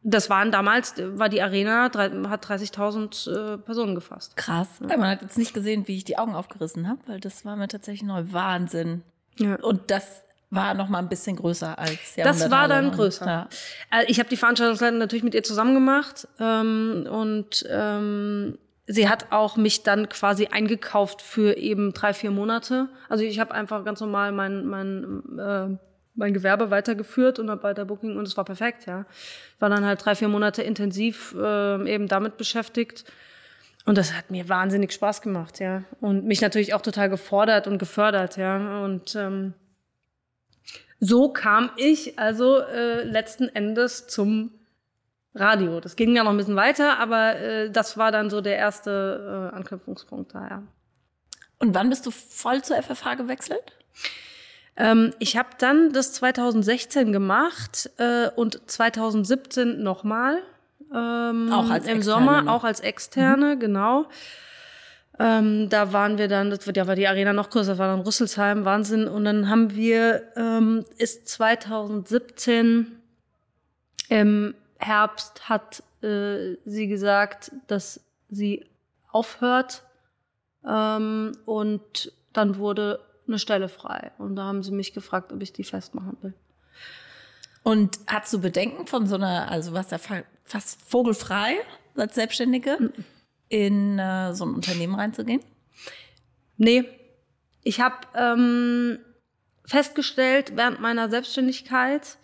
[0.01, 4.36] das waren damals, war die Arena, hat 30.000 äh, Personen gefasst.
[4.36, 4.67] Krass.
[4.81, 4.97] Ja.
[4.97, 7.67] Man hat jetzt nicht gesehen, wie ich die Augen aufgerissen habe, weil das war mir
[7.67, 8.23] tatsächlich neu.
[8.27, 9.03] Wahnsinn.
[9.38, 9.55] Ja.
[9.55, 10.23] Und das
[10.54, 13.26] war noch mal ein bisschen größer als Das war dann größer.
[13.26, 13.50] Ja.
[13.92, 19.32] Äh, ich habe die Veranstaltungsleitung natürlich mit ihr zusammen gemacht ähm, und ähm, sie hat
[19.32, 22.89] auch mich dann quasi eingekauft für eben drei vier Monate.
[23.10, 25.78] Also ich habe einfach ganz normal mein mein äh,
[26.16, 29.06] mein Gewerbe weitergeführt und habe weiter Booking und es war perfekt, ja.
[29.56, 33.06] Ich war dann halt drei vier Monate intensiv äh, eben damit beschäftigt.
[33.86, 35.84] Und das hat mir wahnsinnig Spaß gemacht, ja.
[36.00, 38.84] Und mich natürlich auch total gefordert und gefördert, ja.
[38.84, 39.54] Und ähm,
[41.04, 44.52] so kam ich also äh, letzten Endes zum
[45.36, 45.80] Radio.
[45.80, 49.52] Das ging ja noch ein bisschen weiter, aber äh, das war dann so der erste
[49.52, 50.63] äh, Anknüpfungspunkt da, ja.
[51.60, 53.74] Und wann bist du voll zur FFH gewechselt?
[54.76, 60.42] Ähm, ich habe dann das 2016 gemacht äh, und 2017 nochmal.
[60.94, 63.60] Ähm, auch als Im Externe Sommer, auch als Externe, mhm.
[63.60, 64.06] genau.
[65.19, 68.02] Ähm, da waren wir dann, das wird ja war die Arena noch größer, war dann
[68.02, 69.08] Rüsselsheim, Wahnsinn.
[69.08, 72.99] Und dann haben wir, ähm, ist 2017
[74.10, 78.65] im Herbst hat äh, sie gesagt, dass sie
[79.12, 79.84] aufhört.
[80.67, 84.12] Ähm, und dann wurde eine Stelle frei.
[84.17, 86.34] Und da haben sie mich gefragt, ob ich die festmachen will.
[87.62, 89.97] Und hast du Bedenken von so einer, also was ja
[90.43, 91.58] fast vogelfrei
[91.95, 92.78] als Selbstständige?
[92.80, 93.06] Mhm
[93.49, 95.41] in äh, so ein Unternehmen reinzugehen?
[96.58, 96.86] Nee.
[97.63, 98.99] Ich habe ähm,
[99.65, 102.17] festgestellt während meiner Selbstständigkeit,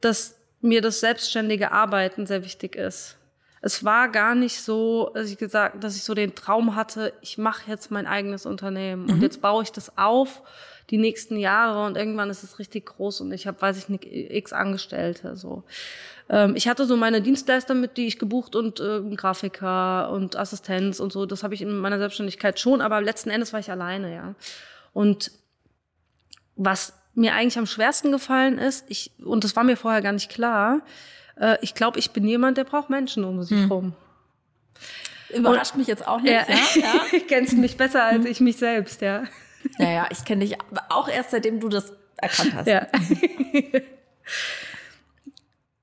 [0.00, 3.16] dass mir das selbstständige Arbeiten sehr wichtig ist.
[3.62, 7.36] Es war gar nicht so, dass ich gesagt, dass ich so den Traum hatte, ich
[7.36, 9.10] mache jetzt mein eigenes Unternehmen mhm.
[9.10, 10.42] und jetzt baue ich das auf
[10.90, 14.04] die nächsten Jahre und irgendwann ist es richtig groß und ich habe, weiß ich nicht,
[14.06, 15.64] x Angestellte so.
[16.28, 21.00] Ähm, ich hatte so meine Dienstleister, mit die ich gebucht und äh, Grafiker und Assistenz
[21.00, 21.26] und so.
[21.26, 24.34] Das habe ich in meiner Selbstständigkeit schon, aber letzten Endes war ich alleine, ja.
[24.92, 25.30] Und
[26.56, 30.30] was mir eigentlich am schwersten gefallen ist, ich, und das war mir vorher gar nicht
[30.30, 30.82] klar,
[31.40, 33.72] äh, ich glaube, ich bin jemand, der braucht Menschen um sich hm.
[33.72, 33.94] rum.
[35.30, 36.32] Überrascht und, mich jetzt auch nicht.
[36.32, 36.56] Ja, ja,
[37.12, 37.18] ja.
[37.26, 39.24] kennst mich besser als ich mich selbst, ja.
[39.78, 40.56] Naja, ich kenne dich
[40.88, 42.66] auch erst seitdem du das erkannt hast.
[42.66, 42.86] Ja.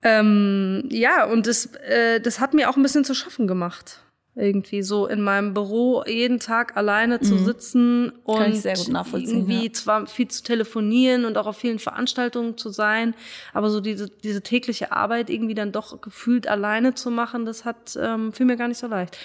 [0.03, 3.99] Ähm, ja, und das, äh, das hat mir auch ein bisschen zu schaffen gemacht.
[4.35, 7.45] Irgendwie so in meinem Büro jeden Tag alleine zu mhm.
[7.45, 9.73] sitzen und irgendwie ja.
[9.73, 13.13] zwar viel zu telefonieren und auch auf vielen Veranstaltungen zu sein,
[13.53, 17.95] aber so diese, diese tägliche Arbeit irgendwie dann doch gefühlt alleine zu machen, das hat
[18.01, 19.19] ähm, fiel mir gar nicht so leicht.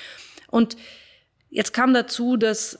[0.51, 0.77] Und
[1.49, 2.79] jetzt kam dazu, dass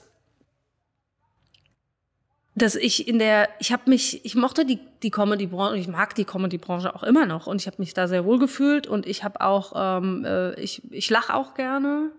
[2.61, 6.25] dass ich in der, ich habe mich, ich mochte die, die Comedy-Branche, ich mag die
[6.25, 9.41] Comedy-Branche auch immer noch und ich habe mich da sehr wohl gefühlt und ich habe
[9.41, 12.11] auch, ähm, äh, ich, ich lache auch gerne,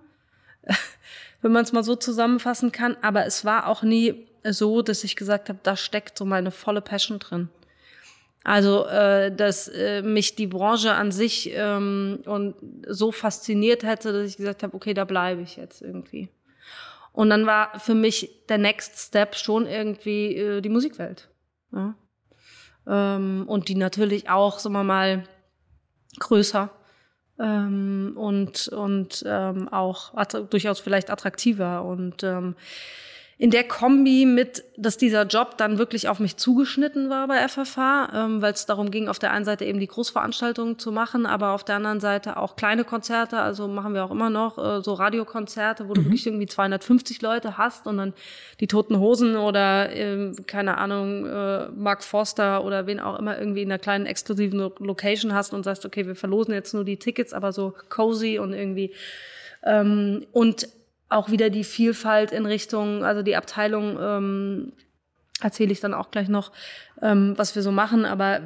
[1.42, 5.16] wenn man es mal so zusammenfassen kann, aber es war auch nie so, dass ich
[5.16, 7.48] gesagt habe, da steckt so meine volle Passion drin.
[8.42, 12.54] Also, äh, dass äh, mich die Branche an sich ähm, und
[12.88, 16.30] so fasziniert hätte, dass ich gesagt habe, okay, da bleibe ich jetzt irgendwie.
[17.12, 21.28] Und dann war für mich der Next Step schon irgendwie äh, die Musikwelt.
[21.72, 21.94] Ja.
[22.86, 25.24] Ähm, und die natürlich auch, sagen wir mal,
[26.18, 26.70] größer
[27.38, 30.12] ähm, und, und ähm, auch
[30.50, 31.84] durchaus vielleicht attraktiver.
[31.84, 32.54] Und ähm,
[33.40, 38.10] in der Kombi mit, dass dieser Job dann wirklich auf mich zugeschnitten war bei FFH,
[38.14, 41.52] ähm, weil es darum ging, auf der einen Seite eben die Großveranstaltungen zu machen, aber
[41.52, 44.92] auf der anderen Seite auch kleine Konzerte, also machen wir auch immer noch äh, so
[44.92, 46.04] Radiokonzerte, wo du mhm.
[46.04, 48.12] wirklich irgendwie 250 Leute hast und dann
[48.60, 53.62] die Toten Hosen oder äh, keine Ahnung, äh, Mark Forster oder wen auch immer irgendwie
[53.62, 57.32] in einer kleinen exklusiven Location hast und sagst, okay, wir verlosen jetzt nur die Tickets,
[57.32, 58.92] aber so cozy und irgendwie
[59.62, 60.68] ähm, und
[61.10, 64.72] auch wieder die Vielfalt in Richtung, also die Abteilung ähm,
[65.42, 66.52] erzähle ich dann auch gleich noch,
[67.02, 68.40] ähm, was wir so machen, aber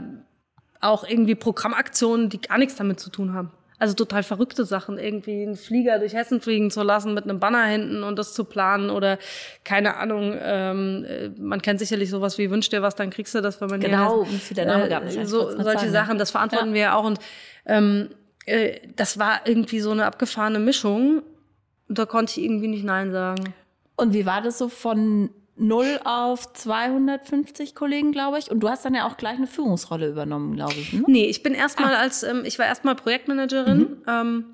[0.81, 3.51] auch irgendwie Programmaktionen, die gar nichts damit zu tun haben.
[3.79, 7.65] Also total verrückte Sachen, irgendwie einen Flieger durch Hessen fliegen zu lassen mit einem Banner
[7.65, 9.19] hinten und das zu planen oder
[9.65, 13.43] keine Ahnung, ähm, äh, man kennt sicherlich sowas wie wünsch dir was, dann kriegst du
[13.43, 16.75] das, wenn man genau, hier der Name gab äh, so, solche Sachen, das verantworten ja.
[16.75, 17.19] wir ja auch und
[17.67, 18.11] ähm,
[18.47, 21.23] äh, das war irgendwie so eine abgefahrene Mischung
[21.89, 23.55] da konnte ich irgendwie nicht Nein sagen.
[23.97, 28.51] Und wie war das so von 0 auf 250 Kollegen, glaube ich?
[28.51, 30.93] Und du hast dann ja auch gleich eine Führungsrolle übernommen, glaube ich.
[30.93, 31.05] Ne?
[31.07, 32.01] Nee, ich bin erstmal ah.
[32.01, 33.79] als, ähm, ich war erstmal Projektmanagerin.
[33.79, 34.03] Mhm.
[34.07, 34.45] Ähm,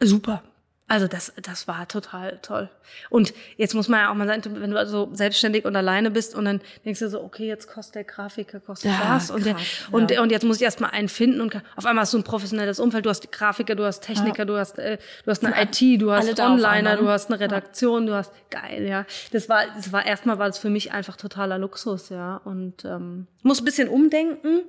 [0.00, 0.42] super.
[0.86, 2.68] Also das, das war total toll.
[3.08, 6.34] Und jetzt muss man ja auch mal sagen, wenn du also selbstständig und alleine bist
[6.34, 9.56] und dann denkst du so, okay, jetzt kostet der Grafiker, kostet ja, das und, der,
[9.92, 10.20] und, ja.
[10.20, 13.06] und jetzt muss ich erstmal einen finden und auf einmal hast du ein professionelles Umfeld,
[13.06, 14.44] du hast Grafiker, du hast Techniker, ja.
[14.44, 18.14] du hast, äh, du hast eine IT, du hast Onliner, du hast eine Redaktion, du
[18.14, 19.06] hast, geil, ja.
[19.32, 22.42] Das war, das war erstmal war das für mich einfach totaler Luxus, ja.
[22.44, 24.60] Und ähm, muss ein bisschen umdenken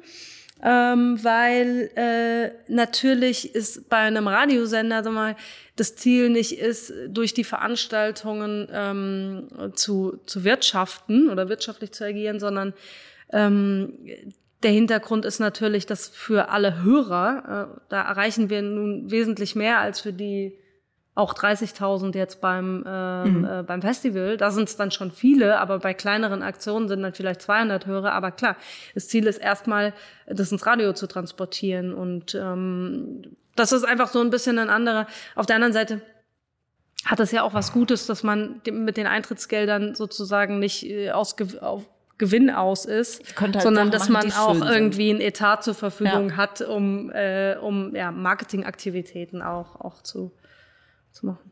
[0.63, 5.35] ähm, weil äh, natürlich ist bei einem Radiosender sag mal,
[5.75, 12.39] das Ziel nicht ist, durch die Veranstaltungen ähm, zu, zu wirtschaften oder wirtschaftlich zu agieren,
[12.39, 12.73] sondern
[13.31, 13.93] ähm,
[14.63, 19.79] der Hintergrund ist natürlich, dass für alle Hörer, äh, da erreichen wir nun wesentlich mehr
[19.79, 20.57] als für die
[21.15, 23.45] auch 30.000 jetzt beim, ähm, mhm.
[23.45, 24.35] äh, beim Festival.
[24.35, 28.11] Da sind es dann schon viele, aber bei kleineren Aktionen sind dann vielleicht 200 Hörer.
[28.11, 28.57] Aber klar,
[28.93, 29.93] das Ziel ist erstmal,
[30.27, 31.93] das ins Radio zu transportieren.
[31.93, 35.07] Und ähm, das ist einfach so ein bisschen ein anderer.
[35.35, 36.01] Auf der anderen Seite
[37.05, 41.35] hat es ja auch was Gutes, dass man mit den Eintrittsgeldern sozusagen nicht äh, aus
[41.61, 41.83] auf
[42.17, 46.37] Gewinn aus ist, halt sondern dass man auch irgendwie ein Etat zur Verfügung ja.
[46.37, 50.31] hat, um, äh, um ja, Marketingaktivitäten auch, auch zu,
[51.15, 51.51] zu machen.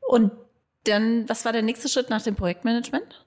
[0.00, 0.32] Und
[0.84, 3.26] dann, was war der nächste Schritt nach dem Projektmanagement?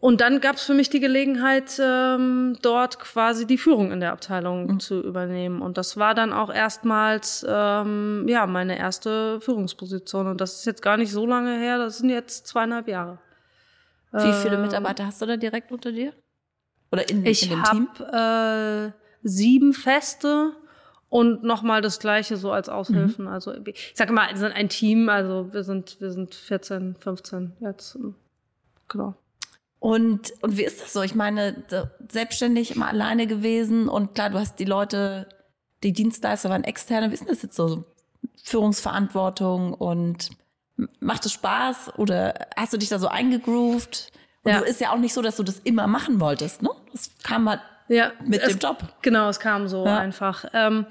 [0.00, 4.12] Und dann gab es für mich die Gelegenheit, ähm, dort quasi die Führung in der
[4.12, 4.80] Abteilung mhm.
[4.80, 5.62] zu übernehmen.
[5.62, 10.26] Und das war dann auch erstmals ähm, ja meine erste Führungsposition.
[10.26, 11.78] Und das ist jetzt gar nicht so lange her.
[11.78, 13.20] Das sind jetzt zweieinhalb Jahre.
[14.10, 16.12] Wie viele ähm, Mitarbeiter hast du da direkt unter dir?
[16.90, 17.88] Oder in, ich in dem Team?
[17.94, 20.56] Ich habe äh, sieben Feste
[21.12, 23.26] und nochmal das Gleiche so als Aushilfen.
[23.26, 23.30] Mhm.
[23.30, 27.52] Also ich sage mal, wir sind ein Team, also wir sind, wir sind 14, 15
[27.60, 27.98] jetzt.
[28.88, 29.14] Genau.
[29.78, 31.02] Und, und wie ist das so?
[31.02, 31.64] Ich meine,
[32.08, 35.28] selbstständig immer alleine gewesen und klar, du hast die Leute,
[35.82, 37.10] die Dienstleister waren externe.
[37.10, 37.84] Wie ist das jetzt so?
[38.42, 40.30] Führungsverantwortung und
[41.00, 44.12] macht es Spaß oder hast du dich da so eingegroovt?
[44.44, 44.60] Und ja.
[44.60, 46.70] du ist ja auch nicht so, dass du das immer machen wolltest, ne?
[46.90, 48.82] Das kam halt ja, mit es, dem Job.
[49.02, 49.98] Genau, es kam so ja.
[49.98, 50.44] einfach.
[50.52, 50.86] Ähm,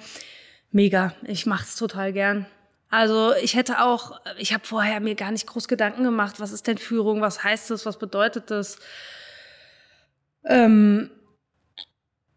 [0.72, 1.14] mega.
[1.24, 2.46] Ich mach's total gern.
[2.90, 6.68] Also ich hätte auch, ich habe vorher mir gar nicht groß Gedanken gemacht, was ist
[6.68, 8.80] denn Führung, was heißt das, was bedeutet das.
[10.44, 11.10] Ähm,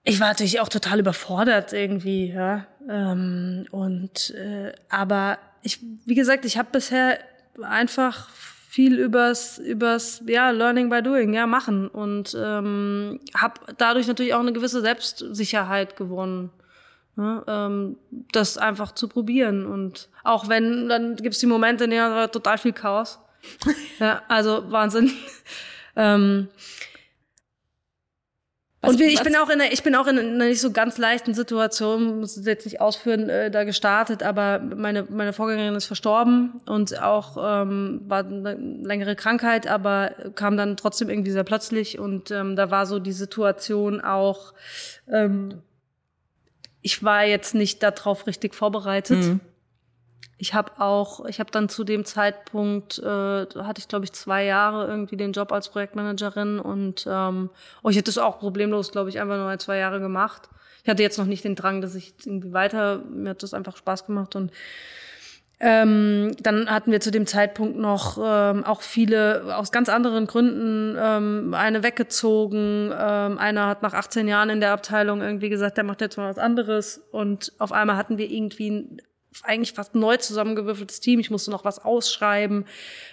[0.05, 2.67] ich war natürlich auch total überfordert irgendwie, ja.
[2.89, 7.19] Ähm, und äh, aber ich, wie gesagt, ich habe bisher
[7.63, 8.29] einfach
[8.75, 11.87] viel übers, übers ja, Learning by Doing, ja, machen.
[11.87, 16.51] Und ähm, habe dadurch natürlich auch eine gewisse Selbstsicherheit gewonnen.
[17.15, 17.45] Ne?
[17.47, 17.97] Ähm,
[18.33, 19.65] das einfach zu probieren.
[19.65, 23.21] Und auch wenn, dann gibt es die Momente, in denen total viel Chaos.
[24.01, 25.13] ja, also Wahnsinn.
[25.95, 26.49] ähm,
[28.87, 30.99] was, und ich bin auch in einer, ich bin auch in einer nicht so ganz
[30.99, 35.87] leichten Situation, muss es jetzt nicht ausführen, äh, da gestartet, aber meine, meine Vorgängerin ist
[35.87, 41.99] verstorben und auch ähm, war eine längere Krankheit, aber kam dann trotzdem irgendwie sehr plötzlich
[41.99, 44.55] und ähm, da war so die Situation auch,
[45.11, 45.63] ähm,
[46.83, 49.19] ich war jetzt nicht darauf richtig vorbereitet.
[49.19, 49.41] Mhm.
[50.39, 54.45] Ich habe auch, ich habe dann zu dem Zeitpunkt, äh, hatte ich glaube ich zwei
[54.45, 57.51] Jahre irgendwie den Job als Projektmanagerin und ähm,
[57.83, 60.49] oh, ich hätte es auch problemlos, glaube ich, einfach nur ein, zwei Jahre gemacht.
[60.83, 63.77] Ich hatte jetzt noch nicht den Drang, dass ich irgendwie weiter, mir hat das einfach
[63.77, 64.53] Spaß gemacht und
[65.61, 70.97] ähm, dann hatten wir zu dem Zeitpunkt noch ähm, auch viele aus ganz anderen Gründen
[70.99, 72.93] ähm, eine weggezogen.
[72.93, 76.29] Ähm, einer hat nach 18 Jahren in der Abteilung irgendwie gesagt, der macht jetzt mal
[76.29, 76.99] was anderes.
[77.13, 78.99] Und auf einmal hatten wir irgendwie
[79.43, 81.21] eigentlich fast neu zusammengewürfeltes Team.
[81.21, 82.67] Ich musste noch was ausschreiben.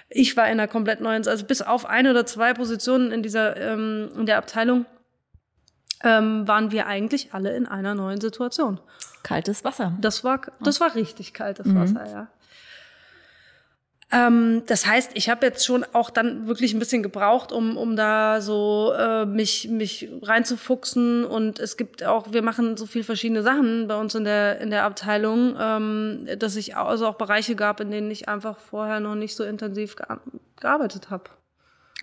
[0.09, 3.57] Ich war in einer komplett neuen, also bis auf eine oder zwei Positionen in dieser
[3.57, 4.85] ähm, in der Abteilung
[6.03, 8.79] ähm, waren wir eigentlich alle in einer neuen Situation.
[9.23, 9.97] Kaltes Wasser.
[10.01, 11.79] Das war das war richtig kaltes mhm.
[11.79, 12.27] Wasser, ja.
[14.11, 17.95] Ähm, das heißt, ich habe jetzt schon auch dann wirklich ein bisschen gebraucht, um, um
[17.95, 21.23] da so äh, mich, mich reinzufuchsen.
[21.23, 24.69] Und es gibt auch, wir machen so viel verschiedene Sachen bei uns in der, in
[24.69, 29.15] der Abteilung, ähm, dass ich also auch Bereiche gab, in denen ich einfach vorher noch
[29.15, 29.95] nicht so intensiv
[30.59, 31.25] gearbeitet habe.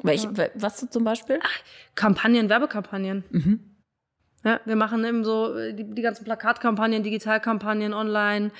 [0.02, 0.46] Welche, ja.
[0.54, 1.40] Was du zum Beispiel?
[1.42, 1.60] Ach,
[1.94, 3.24] Kampagnen, Werbekampagnen.
[3.30, 3.60] Mhm.
[4.44, 8.50] Ja, wir machen eben so äh, die, die ganzen Plakatkampagnen, Digitalkampagnen online.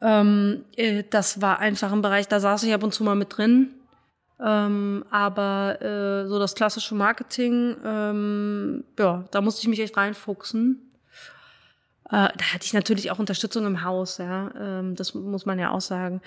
[0.00, 3.36] Ähm, äh, das war einfach ein Bereich, da saß ich ab und zu mal mit
[3.36, 3.74] drin.
[4.40, 10.80] Ähm, aber äh, so das klassische Marketing, ähm, ja, da musste ich mich echt reinfuchsen.
[12.04, 15.72] Äh, da hatte ich natürlich auch Unterstützung im Haus, ja, ähm, das muss man ja
[15.72, 16.22] auch sagen.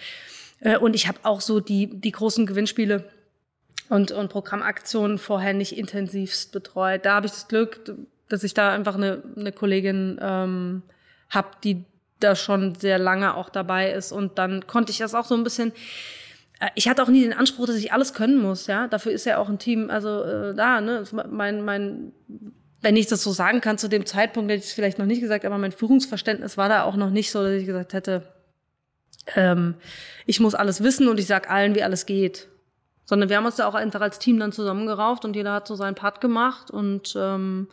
[0.60, 3.10] Äh, und ich habe auch so die die großen Gewinnspiele
[3.88, 7.06] und und Programmaktionen vorher nicht intensivst betreut.
[7.06, 7.96] Da habe ich das Glück,
[8.28, 10.84] dass ich da einfach eine eine Kollegin ähm,
[11.30, 11.86] habe, die
[12.24, 14.12] da schon sehr lange auch dabei ist.
[14.12, 15.72] Und dann konnte ich das auch so ein bisschen.
[16.60, 18.88] Äh, ich hatte auch nie den Anspruch, dass ich alles können muss, ja.
[18.88, 22.14] Dafür ist ja auch ein Team, also äh, da, ne, mein, mein,
[22.82, 25.22] wenn ich das so sagen kann, zu dem Zeitpunkt hätte ich es vielleicht noch nicht
[25.22, 28.24] gesagt, aber mein Führungsverständnis war da auch noch nicht so, dass ich gesagt hätte,
[29.36, 29.76] ähm,
[30.26, 32.48] ich muss alles wissen und ich sag allen, wie alles geht.
[33.06, 35.76] Sondern wir haben uns da auch einfach als Team dann zusammengerauft und jeder hat so
[35.76, 37.68] seinen Part gemacht und ähm,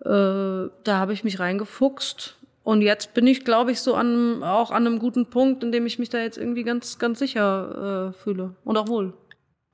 [0.00, 4.70] äh, da habe ich mich reingefuchst und jetzt bin ich, glaube ich, so an, auch
[4.70, 8.18] an einem guten Punkt, in dem ich mich da jetzt irgendwie ganz, ganz sicher äh,
[8.18, 9.12] fühle und auch wohl.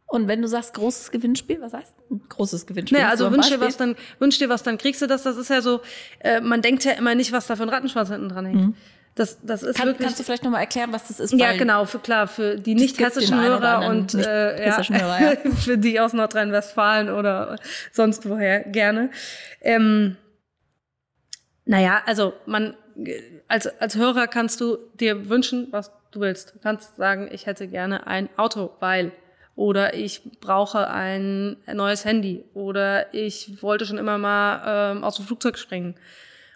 [0.07, 1.95] Und wenn du sagst großes Gewinnspiel, was heißt
[2.31, 2.99] großes Gewinnspiel?
[2.99, 5.23] Naja, also wünsch dir was, dann wünsch dir was, dann kriegst du das.
[5.23, 5.83] Das ist ja so,
[6.19, 8.61] äh, man denkt ja immer nicht, was da für ein Rattenschwanz hinten dran hängt.
[8.61, 8.75] Mhm.
[9.15, 11.33] Das, das ist Kann, wirklich, kannst du vielleicht nochmal erklären, was das ist?
[11.35, 15.51] Ja, genau, für, klar, für die nicht hessischen Hörer und äh, ja, Hörer, ja.
[15.53, 17.57] für die aus Nordrhein-Westfalen oder
[17.93, 19.11] sonst woher gerne.
[19.61, 20.17] Ähm,
[21.71, 22.75] naja, also man
[23.47, 26.57] als, als Hörer kannst du dir wünschen, was du willst.
[26.57, 29.13] Du kannst sagen, ich hätte gerne ein Auto, weil
[29.55, 35.27] oder ich brauche ein neues Handy oder ich wollte schon immer mal ähm, aus dem
[35.27, 35.95] Flugzeug springen.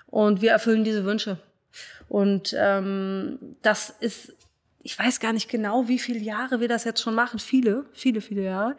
[0.08, 1.38] Und wir erfüllen diese Wünsche.
[2.08, 4.34] Und ähm, das ist,
[4.82, 7.38] ich weiß gar nicht genau, wie viele Jahre wir das jetzt schon machen.
[7.38, 8.76] Viele, viele, viele Jahre.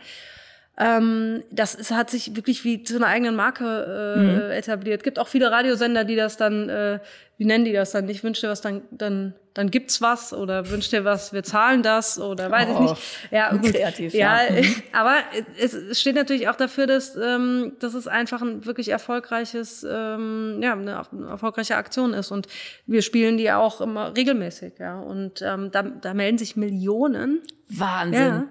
[0.77, 4.51] Ähm, das ist, hat sich wirklich wie zu einer eigenen Marke äh, mhm.
[4.51, 5.03] etabliert.
[5.03, 6.99] Gibt auch viele Radiosender, die das dann, äh,
[7.37, 8.09] wie nennen die das dann?
[8.09, 11.81] Ich wünsche dir was, dann, dann, dann gibt's was oder wünsch dir was, wir zahlen
[11.81, 13.01] das oder weiß oh, ich nicht.
[13.31, 13.71] Ja, gut.
[13.71, 14.13] kreativ.
[14.13, 14.61] Ja, ja.
[14.61, 14.75] Mhm.
[14.91, 15.15] aber
[15.57, 20.73] es steht natürlich auch dafür, dass, ähm, dass es einfach ein wirklich erfolgreiches, ähm, ja,
[20.73, 22.47] eine, eine erfolgreiche Aktion ist und
[22.85, 24.99] wir spielen die auch immer regelmäßig, ja.
[24.99, 27.43] Und ähm, da, da melden sich Millionen.
[27.69, 28.19] Wahnsinn.
[28.19, 28.47] Ja.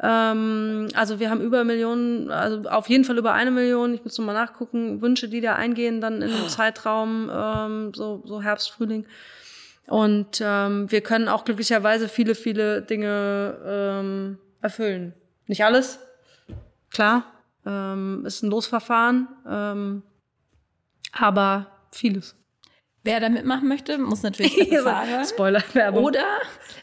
[0.00, 4.16] Ähm, also wir haben über Millionen, also auf jeden Fall über eine Million, ich muss
[4.18, 6.48] noch mal nachgucken, Wünsche, die da eingehen, dann in einem oh.
[6.48, 9.06] Zeitraum, ähm, so, so Herbst, Frühling.
[9.88, 15.14] Und ähm, wir können auch glücklicherweise viele, viele Dinge ähm, erfüllen.
[15.46, 15.98] Nicht alles,
[16.90, 17.24] klar,
[17.66, 20.02] ähm, ist ein Losverfahren, ähm,
[21.12, 22.37] aber vieles.
[23.08, 25.24] Wer da mitmachen möchte, muss natürlich sagen.
[25.24, 26.04] Spoiler-Werbung.
[26.04, 26.26] Oder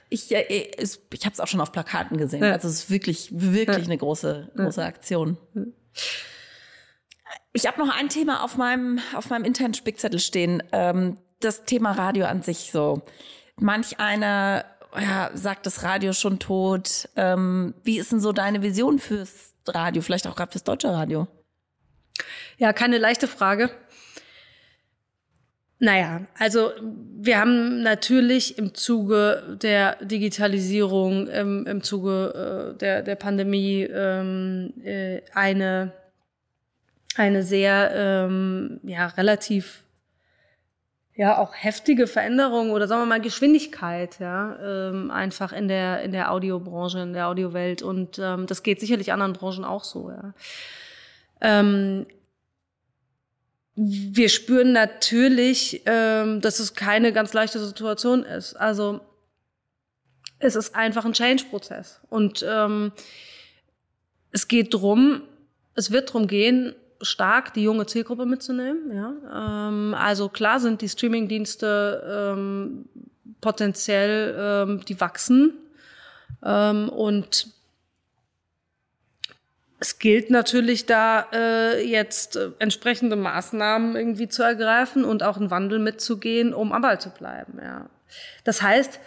[0.10, 2.44] ich, äh, ich habe es auch schon auf Plakaten gesehen.
[2.44, 2.54] Ja.
[2.54, 3.84] Also es ist wirklich, wirklich ja.
[3.84, 4.84] eine große, große.
[4.84, 5.38] Aktion.
[7.54, 10.64] Ich habe noch ein Thema auf meinem, auf meinem internen Spickzettel stehen.
[10.72, 13.04] Ähm, das Thema Radio an sich so.
[13.58, 14.66] Manch einer
[15.00, 17.08] ja, sagt das Radio schon tot.
[17.16, 20.02] Ähm, wie ist denn so deine Vision fürs Radio?
[20.02, 21.28] Vielleicht auch gerade fürs deutsche Radio?
[22.58, 23.70] Ja, keine leichte Frage.
[25.80, 26.72] Naja, also
[27.18, 34.74] wir haben natürlich im Zuge der Digitalisierung, im, im Zuge äh, der, der Pandemie ähm,
[34.84, 35.92] äh, eine,
[37.18, 39.84] eine sehr ähm, ja, relativ
[41.14, 46.12] ja auch heftige Veränderung oder sagen wir mal Geschwindigkeit ja ähm, einfach in der in
[46.12, 47.82] der Audiobranche in der Audiowelt.
[47.82, 50.34] Und ähm, das geht sicherlich anderen Branchen auch so ja.
[51.42, 52.06] Ähm,
[53.76, 58.56] wir spüren natürlich, ähm, dass es keine ganz leichte Situation ist.
[58.56, 59.02] Also
[60.40, 62.00] es ist einfach ein Change-Prozess.
[62.10, 62.92] Und ähm,
[64.32, 65.24] es geht drum,
[65.76, 68.94] es wird drum gehen, stark die junge Zielgruppe mitzunehmen.
[68.94, 69.68] Ja?
[69.68, 72.86] Ähm, also klar sind die Streaming-Dienste ähm,
[73.42, 75.54] potenziell, ähm, die wachsen.
[76.44, 77.48] Ähm, und
[79.80, 85.52] es gilt natürlich da äh, jetzt äh, entsprechende Maßnahmen irgendwie zu ergreifen und auch einen
[85.52, 87.60] Wandel mitzugehen, um am Ball zu bleiben.
[87.62, 87.90] Ja.
[88.44, 89.00] Das heißt,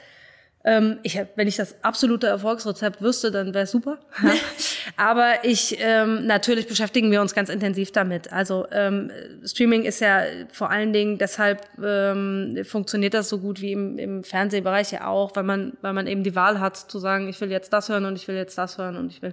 [0.68, 3.98] ähm, ich, wenn ich das absolute Erfolgsrezept wüsste, dann wäre super.
[4.98, 8.30] Aber ich ähm, natürlich beschäftigen wir uns ganz intensiv damit.
[8.34, 9.10] Also ähm,
[9.46, 14.24] Streaming ist ja vor allen Dingen deshalb ähm, funktioniert das so gut wie im, im
[14.24, 17.50] Fernsehbereich ja auch, weil man weil man eben die Wahl hat zu sagen, ich will
[17.50, 19.32] jetzt das hören und ich will jetzt das hören und ich will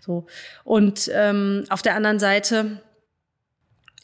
[0.00, 0.26] so.
[0.64, 2.80] Und ähm, auf der anderen Seite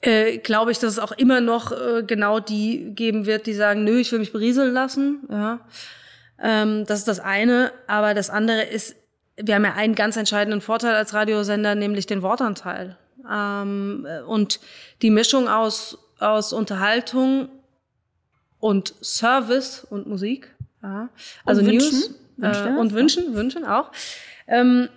[0.02, 3.82] äh, glaube ich, dass es auch immer noch äh, genau die geben wird, die sagen,
[3.82, 5.26] nö, ich will mich berieseln lassen.
[5.28, 5.60] Ja.
[6.40, 7.72] Ähm, das ist das eine.
[7.86, 8.96] Aber das andere ist,
[9.36, 12.96] wir haben ja einen ganz entscheidenden Vorteil als Radiosender, nämlich den Wortanteil.
[13.30, 14.60] Ähm, und
[15.02, 17.48] die Mischung aus, aus Unterhaltung
[18.58, 20.54] und Service und Musik.
[20.82, 21.08] Ja.
[21.44, 23.90] Also und News Wünschen, äh, und Wünschen, Wünschen auch.
[24.46, 24.88] Ähm,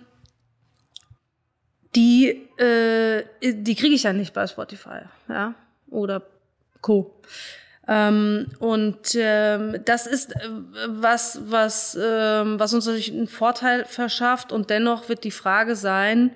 [1.94, 2.28] die,
[2.58, 5.54] äh, die kriege ich ja nicht bei Spotify, ja,
[5.90, 6.22] oder
[6.80, 7.14] Co.
[7.86, 10.48] Ähm, und ähm, das ist äh,
[10.88, 14.52] was, was, ähm, was uns natürlich einen Vorteil verschafft.
[14.52, 16.30] Und dennoch wird die Frage sein,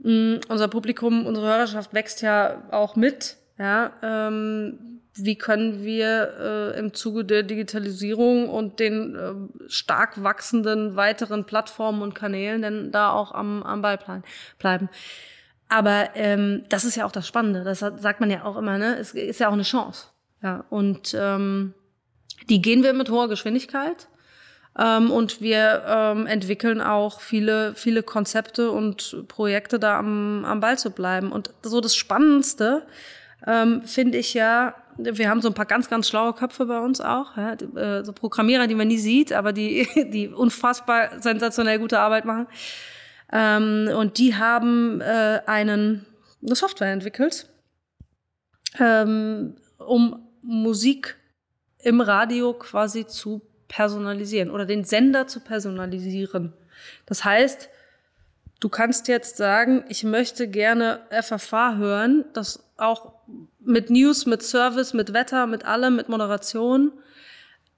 [0.00, 3.36] mh, unser Publikum, unsere Hörerschaft wächst ja auch mit.
[3.58, 10.96] Ja, ähm, wie können wir äh, im Zuge der Digitalisierung und den äh, stark wachsenden
[10.96, 13.98] weiteren Plattformen und Kanälen denn da auch am, am Ball
[14.58, 14.88] bleiben?
[15.68, 17.64] Aber ähm, das ist ja auch das Spannende.
[17.64, 18.78] Das sagt man ja auch immer.
[18.78, 20.11] Ne, es ist ja auch eine Chance.
[20.42, 21.74] Ja, und ähm,
[22.48, 24.08] die gehen wir mit hoher Geschwindigkeit.
[24.78, 30.78] Ähm, und wir ähm, entwickeln auch viele, viele Konzepte und Projekte, da am, am Ball
[30.78, 31.30] zu bleiben.
[31.30, 32.86] Und so das Spannendste
[33.46, 37.00] ähm, finde ich ja, wir haben so ein paar ganz, ganz schlaue Köpfe bei uns
[37.00, 41.78] auch, ja, die, äh, so Programmierer, die man nie sieht, aber die, die unfassbar sensationell
[41.78, 42.46] gute Arbeit machen.
[43.30, 46.06] Ähm, und die haben äh, einen,
[46.44, 47.46] eine Software entwickelt,
[48.78, 51.16] ähm, um Musik
[51.78, 56.52] im Radio quasi zu personalisieren oder den Sender zu personalisieren.
[57.06, 57.68] Das heißt,
[58.60, 63.12] du kannst jetzt sagen, ich möchte gerne FFH hören, das auch
[63.60, 66.92] mit News, mit Service, mit Wetter, mit allem, mit Moderation,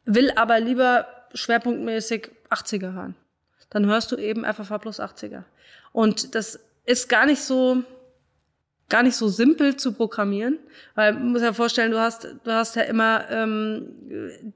[0.04, 3.16] will aber lieber schwerpunktmäßig 80er hören.
[3.70, 5.44] Dann hörst du eben FFH plus 80er.
[5.92, 7.82] Und das ist gar nicht so,
[8.88, 10.58] gar nicht so simpel zu programmieren,
[10.94, 13.86] weil man muss ja vorstellen, du hast du hast ja immer ähm,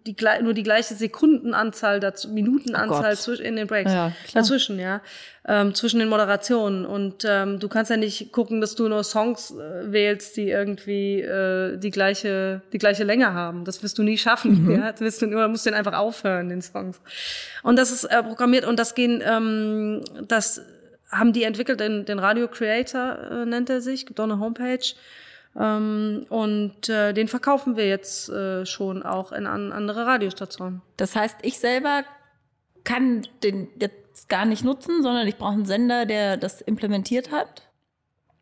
[0.06, 3.90] die nur die gleiche Sekundenanzahl dazu, Minutenanzahl oh in den Breaks.
[3.90, 5.00] Ja, dazwischen, ja,
[5.46, 6.84] ähm, zwischen den Moderationen.
[6.84, 11.22] Und ähm, du kannst ja nicht gucken, dass du nur Songs äh, wählst, die irgendwie
[11.22, 13.64] äh, die gleiche die gleiche Länge haben.
[13.64, 14.70] Das wirst du nie schaffen, mhm.
[14.72, 17.00] ja, das wirst du nur musst den einfach aufhören den Songs.
[17.62, 18.66] Und das ist äh, programmiert.
[18.66, 20.60] Und das gehen ähm, das
[21.10, 24.94] haben die entwickelt, den, den Radio Creator äh, nennt er sich, gibt auch eine Homepage.
[25.58, 30.82] Ähm, und äh, den verkaufen wir jetzt äh, schon auch in an andere Radiostationen.
[30.96, 32.04] Das heißt, ich selber
[32.84, 37.67] kann den jetzt gar nicht nutzen, sondern ich brauche einen Sender, der das implementiert hat.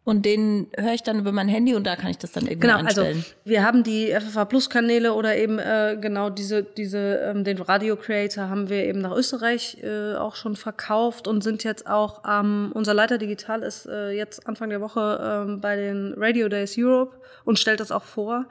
[0.07, 2.61] Und den höre ich dann über mein Handy und da kann ich das dann irgendwie
[2.61, 3.17] genau, also einstellen.
[3.17, 7.61] Also wir haben die FFH Plus Kanäle oder eben äh, genau diese diese ähm, den
[7.61, 12.23] Radio Creator haben wir eben nach Österreich äh, auch schon verkauft und sind jetzt auch
[12.25, 16.77] ähm, unser Leiter Digital ist äh, jetzt Anfang der Woche ähm, bei den Radio Days
[16.79, 18.47] Europe und stellt das auch vor.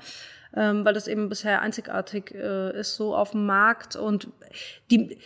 [0.57, 4.27] Ähm, weil das eben bisher einzigartig äh, ist so auf dem Markt und
[4.91, 5.17] die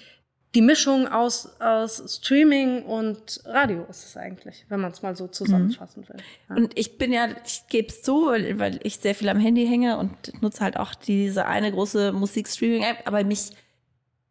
[0.55, 5.27] die Mischung aus, aus Streaming und Radio ist es eigentlich, wenn man es mal so
[5.27, 6.17] zusammenfassen will.
[6.49, 6.55] Ja.
[6.55, 9.67] Und ich bin ja, ich gebe es zu, weil, weil ich sehr viel am Handy
[9.67, 13.51] hänge und nutze halt auch diese eine große Musikstreaming-App, aber mich,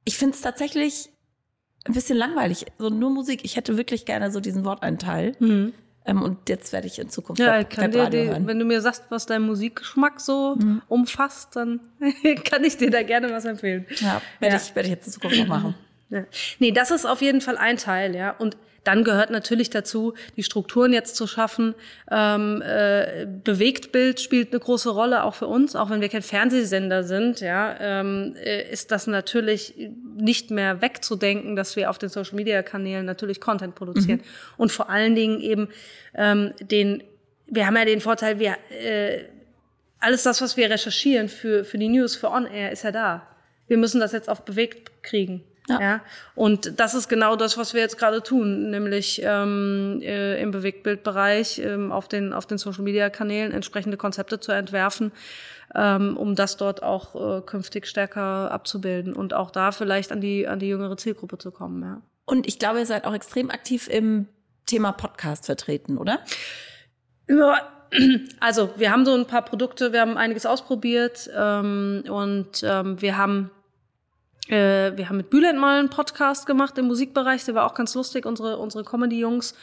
[0.05, 1.11] ich finde es tatsächlich
[1.85, 2.67] ein bisschen langweilig.
[2.79, 3.45] So nur Musik.
[3.45, 5.37] Ich hätte wirklich gerne so diesen Worteinteil.
[5.39, 5.73] Mhm.
[6.05, 8.81] Ähm, und jetzt werde ich in Zukunft ja, Web, kann dir die, Wenn du mir
[8.81, 10.83] sagst, was dein Musikgeschmack so mhm.
[10.89, 11.81] umfasst, dann
[12.45, 13.87] kann ich dir da gerne was empfehlen.
[14.01, 14.61] Ja, werde ja.
[14.61, 15.75] ich, werd ich jetzt in Zukunft noch machen.
[16.11, 16.25] Ja.
[16.59, 18.31] Nee, das ist auf jeden Fall ein Teil, ja.
[18.31, 18.57] Und
[18.89, 21.75] dann gehört natürlich dazu, die Strukturen jetzt zu schaffen.
[22.11, 27.05] Ähm, äh, Bewegtbild spielt eine große Rolle auch für uns, auch wenn wir kein Fernsehsender
[27.05, 27.41] sind.
[27.41, 29.75] Ja, ähm, äh, ist das natürlich
[30.17, 34.55] nicht mehr wegzudenken, dass wir auf den Social Media Kanälen natürlich Content produzieren mhm.
[34.57, 35.69] und vor allen Dingen eben
[36.15, 37.03] ähm, den.
[37.51, 39.25] Wir haben ja den Vorteil, wir äh,
[40.01, 43.27] alles das, was wir recherchieren für für die News, für On Air, ist ja da.
[43.67, 45.45] Wir müssen das jetzt auf bewegt kriegen.
[45.69, 45.81] Ja.
[45.81, 46.01] ja.
[46.35, 51.59] Und das ist genau das, was wir jetzt gerade tun, nämlich ähm, äh, im Bewegtbildbereich
[51.59, 55.13] ähm, auf den auf den Social Media Kanälen entsprechende Konzepte zu entwerfen,
[55.75, 60.49] ähm, um das dort auch äh, künftig stärker abzubilden und auch da vielleicht an die
[60.49, 61.83] an die jüngere Zielgruppe zu kommen.
[61.83, 62.01] Ja.
[62.25, 64.27] Und ich glaube, ihr seid auch extrem aktiv im
[64.67, 66.21] Thema Podcast vertreten, oder?
[67.29, 67.69] Ja,
[68.41, 73.17] also wir haben so ein paar Produkte, wir haben einiges ausprobiert ähm, und ähm, wir
[73.17, 73.51] haben
[74.49, 77.95] äh, wir haben mit Bülent mal einen Podcast gemacht im Musikbereich, der war auch ganz
[77.95, 79.55] lustig, unsere unsere Comedy-Jungs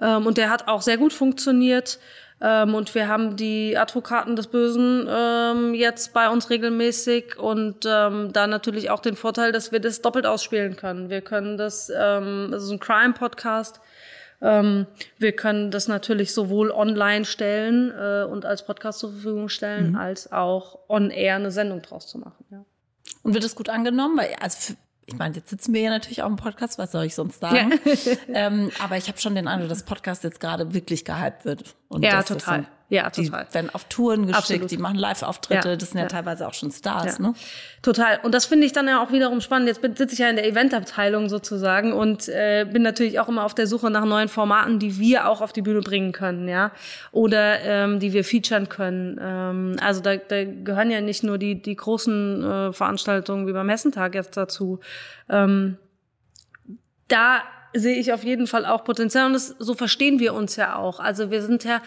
[0.00, 1.98] ähm, und der hat auch sehr gut funktioniert.
[2.40, 8.32] Ähm, und wir haben die Advokaten des Bösen ähm, jetzt bei uns regelmäßig und ähm,
[8.32, 11.10] da natürlich auch den Vorteil, dass wir das doppelt ausspielen können.
[11.10, 13.80] Wir können das, ähm, das ist ein Crime-Podcast.
[14.42, 19.90] Ähm, wir können das natürlich sowohl online stellen äh, und als Podcast zur Verfügung stellen,
[19.90, 19.96] mhm.
[19.96, 22.44] als auch on-air eine Sendung draus zu machen.
[22.50, 22.64] Ja.
[23.22, 24.18] Und wird es gut angenommen?
[24.18, 24.74] Weil, also
[25.06, 27.78] ich meine, jetzt sitzen wir ja natürlich auch im Podcast, was soll ich sonst sagen?
[27.84, 28.12] Ja.
[28.46, 31.74] ähm, aber ich habe schon den Eindruck, dass Podcast jetzt gerade wirklich gehypt wird.
[31.88, 32.66] Und ja, total.
[32.94, 33.46] Ja, total.
[33.48, 34.70] Die werden auf Touren geschickt, Absolut.
[34.70, 37.26] die machen Live-Auftritte, ja, das sind ja, ja, teilweise auch schon Stars, ja.
[37.26, 37.34] ne?
[37.82, 38.20] Total.
[38.22, 39.66] Und das finde ich dann ja auch wiederum spannend.
[39.66, 43.52] Jetzt sitze ich ja in der Eventabteilung sozusagen und äh, bin natürlich auch immer auf
[43.52, 46.70] der Suche nach neuen Formaten, die wir auch auf die Bühne bringen können, ja.
[47.10, 49.18] Oder ähm, die wir featuren können.
[49.20, 53.68] Ähm, also da, da gehören ja nicht nur die, die großen äh, Veranstaltungen wie beim
[53.68, 54.78] Hessentag jetzt dazu.
[55.28, 55.78] Ähm,
[57.08, 57.42] da
[57.72, 61.00] sehe ich auf jeden Fall auch Potenzial und das, so verstehen wir uns ja auch.
[61.00, 61.82] Also wir sind ja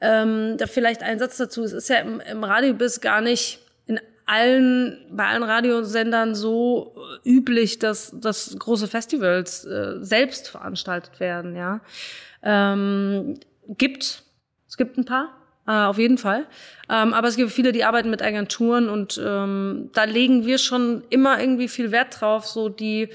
[0.00, 1.62] ähm, da vielleicht ein Satz dazu.
[1.64, 6.94] Es ist ja im, im Radiobiss gar nicht in allen, bei allen Radiosendern so
[7.24, 11.80] üblich, dass, dass große Festivals äh, selbst veranstaltet werden, ja.
[12.42, 14.22] Ähm, gibt,
[14.68, 15.30] es gibt ein paar,
[15.66, 16.46] äh, auf jeden Fall.
[16.88, 21.02] Ähm, aber es gibt viele, die arbeiten mit Agenturen und ähm, da legen wir schon
[21.10, 23.08] immer irgendwie viel Wert drauf, so die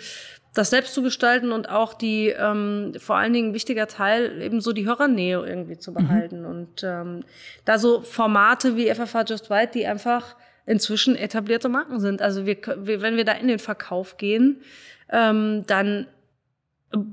[0.53, 4.71] das selbst zu gestalten und auch die ähm, vor allen Dingen wichtiger Teil eben so
[4.71, 6.45] die Hörernähe irgendwie zu behalten mhm.
[6.47, 7.21] und ähm,
[7.65, 10.35] da so Formate wie FFH Just White, die einfach
[10.65, 12.21] inzwischen etablierte Marken sind.
[12.21, 14.61] Also wir, wir wenn wir da in den Verkauf gehen,
[15.09, 16.07] ähm, dann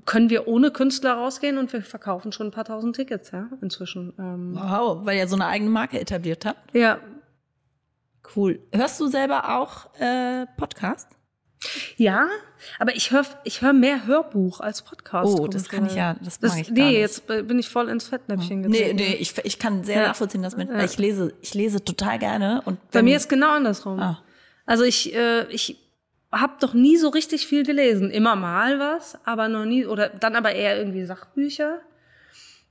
[0.05, 4.12] können wir ohne Künstler rausgehen und wir verkaufen schon ein paar tausend Tickets, ja, inzwischen.
[4.18, 4.55] Ähm.
[4.55, 6.74] Wow, weil ihr so eine eigene Marke etabliert habt.
[6.74, 6.99] Ja.
[8.36, 8.61] Cool.
[8.72, 11.09] Hörst du selber auch äh, Podcast?
[11.96, 12.28] Ja,
[12.78, 15.38] aber ich höre ich hör mehr Hörbuch als Podcast.
[15.38, 18.62] Oh, das kann ich ja, das, das ich Nee, jetzt bin ich voll ins Fettnäpfchen
[18.62, 18.96] getreten.
[18.96, 20.08] Nee, nee, ich, ich kann sehr ja.
[20.08, 20.82] nachvollziehen, dass mit, ja.
[20.82, 22.62] ich lese, ich lese total gerne.
[22.64, 24.00] Und Bei mir ist genau andersrum.
[24.00, 24.22] Ah.
[24.64, 25.76] Also ich, äh, ich
[26.32, 28.11] habe doch nie so richtig viel gelesen.
[28.11, 31.80] Immer mal was, aber noch nie, oder dann aber eher irgendwie Sachbücher.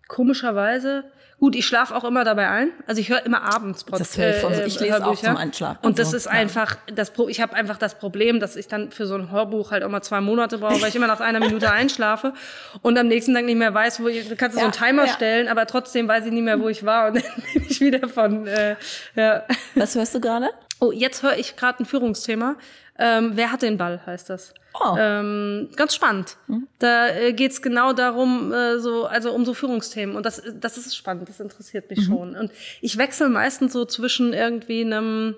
[0.08, 1.04] Komischerweise.
[1.40, 2.72] Gut, ich schlafe auch immer dabei ein.
[2.86, 4.12] Also ich höre immer abends Podcast.
[4.12, 4.62] Das höre ich von so.
[4.62, 5.10] Ich lese Hörbücher.
[5.10, 5.86] auch zum Einschlafen.
[5.86, 6.32] Und das also, ist ja.
[6.32, 9.84] einfach, das, ich habe einfach das Problem, dass ich dann für so ein Hörbuch halt
[9.84, 12.34] auch mal zwei Monate brauche, weil ich immer nach einer Minute einschlafe
[12.82, 15.06] und am nächsten Tag nicht mehr weiß, wo ich, du kannst ja, so einen Timer
[15.06, 15.14] ja.
[15.14, 18.10] stellen, aber trotzdem weiß ich nicht mehr, wo ich war und dann bin ich wieder
[18.10, 18.76] von, äh,
[19.16, 19.44] ja.
[19.76, 20.50] Was hörst du gerade?
[20.80, 22.56] Oh, jetzt höre ich gerade ein Führungsthema.
[22.98, 24.54] Ähm, wer hat den Ball, heißt das.
[24.74, 24.96] Oh.
[24.98, 26.38] Ähm, ganz spannend.
[26.48, 26.68] Mhm.
[26.80, 30.16] Da äh, geht genau darum, äh, so, also um so Führungsthemen.
[30.16, 32.04] Und das, das ist spannend, das interessiert mich mhm.
[32.04, 32.36] schon.
[32.36, 32.52] Und
[32.82, 35.36] ich wechsle meistens so zwischen irgendwie einem,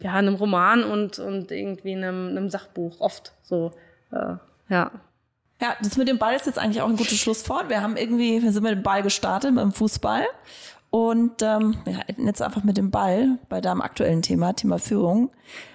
[0.00, 3.00] ja, einem Roman und, und irgendwie einem, einem Sachbuch.
[3.00, 3.72] Oft so,
[4.12, 4.34] äh,
[4.68, 4.92] ja.
[5.60, 7.68] Ja, das mit dem Ball ist jetzt eigentlich auch ein gutes Schlusswort.
[7.68, 10.24] Wir haben irgendwie, wir sind mit dem Ball gestartet, mit dem Fußball.
[10.90, 11.76] Und ähm,
[12.18, 15.30] jetzt einfach mit dem Ball bei deinem aktuellen Thema, Thema Führung.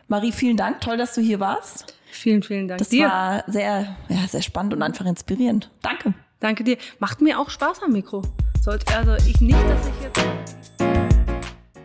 [0.08, 0.82] Marie, vielen Dank.
[0.82, 1.94] Toll, dass du hier warst.
[2.12, 3.08] Vielen, vielen Dank das dir.
[3.08, 5.72] War sehr, ja, sehr spannend und einfach inspirierend.
[5.82, 6.14] Danke.
[6.40, 6.78] Danke dir.
[7.00, 8.24] Macht mir auch Spaß am Mikro.
[8.62, 10.22] Sollte also ich nicht, dass ich jetzt.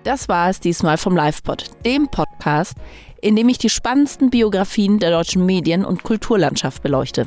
[0.03, 2.75] Das war es diesmal vom LivePod, dem Podcast,
[3.21, 7.27] in dem ich die spannendsten Biografien der deutschen Medien- und Kulturlandschaft beleuchte.